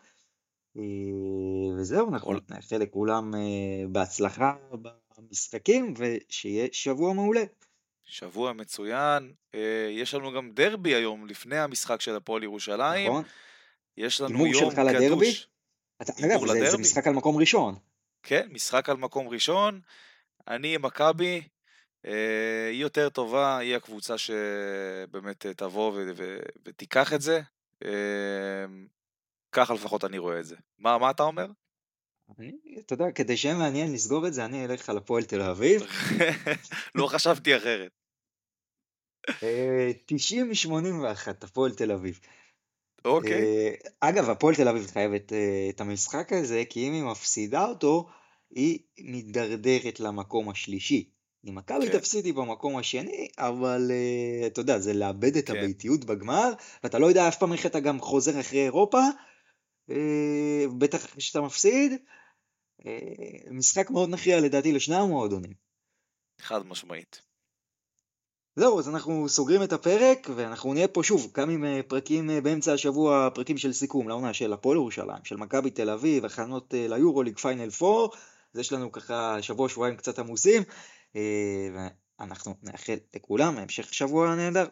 [0.76, 0.82] אה,
[1.78, 3.40] וזהו, אנחנו נאחל לכולם אה,
[3.88, 4.56] בהצלחה
[5.18, 7.44] במשחקים, ושיהיה שבוע מעולה.
[8.08, 9.32] שבוע מצוין.
[9.54, 13.10] אה, יש לנו גם דרבי היום, לפני המשחק של הפועל ירושלים.
[13.10, 13.24] נכון.
[13.96, 15.32] יש לנו יום שלך לדרבי?
[16.02, 17.74] אתה, אגב, זה, זה משחק על מקום ראשון.
[18.22, 19.80] כן, משחק על מקום ראשון.
[20.48, 21.42] אני עם מכבי,
[22.04, 27.40] היא יותר טובה, היא הקבוצה שבאמת תבוא ו- ו- ותיקח את זה.
[29.52, 30.56] ככה לפחות אני רואה את זה.
[30.78, 31.46] מה, מה אתה אומר?
[32.38, 35.82] אני, אתה יודע, כדי שיהיה מעניין לסגור את זה, אני אלך על הפועל תל אביב.
[36.94, 37.97] לא חשבתי אחרת.
[39.28, 39.42] 90-81,
[41.04, 42.20] אה, הפועל תל אביב.
[43.04, 43.42] אוקיי.
[43.42, 48.08] אה, אגב, הפועל תל אביב חייבת אה, את המשחק הזה, כי אם היא מפסידה אותו,
[48.50, 51.10] היא מידרדרת למקום השלישי.
[51.44, 51.98] אם מכבי כן.
[51.98, 55.56] תפסיד היא במקום השני, אבל uh, אתה יודע, זה לאבד את כן.
[55.56, 56.52] הביתיות בגמר,
[56.84, 59.00] ואתה לא יודע אף פעם איך אתה גם חוזר אחרי אירופה,
[59.90, 61.92] אה, בטח אחרי שאתה מפסיד.
[62.86, 65.52] אה, משחק מאוד נכריע לדעתי לשני המועדונים.
[66.40, 67.22] חד משמעית.
[68.58, 72.72] זהו, אז אנחנו סוגרים את הפרק, ואנחנו נהיה פה שוב, גם עם אה, פרקים באמצע
[72.72, 77.68] השבוע, פרקים של סיכום לעונה של הפועל ירושלים, של מכבי תל אביב, הכנות ליורוליג פיינל
[77.82, 78.16] 4,
[78.54, 80.62] אז יש לנו ככה שבוע שבועיים קצת עמוסים,
[81.74, 84.66] ואנחנו נאחל לכולם המשך שבוע נהדר.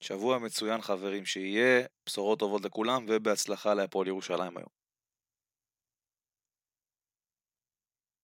[0.00, 4.79] שבוע מצוין חברים שיהיה, בשורות טובות לכולם ובהצלחה להפועל ירושלים היום.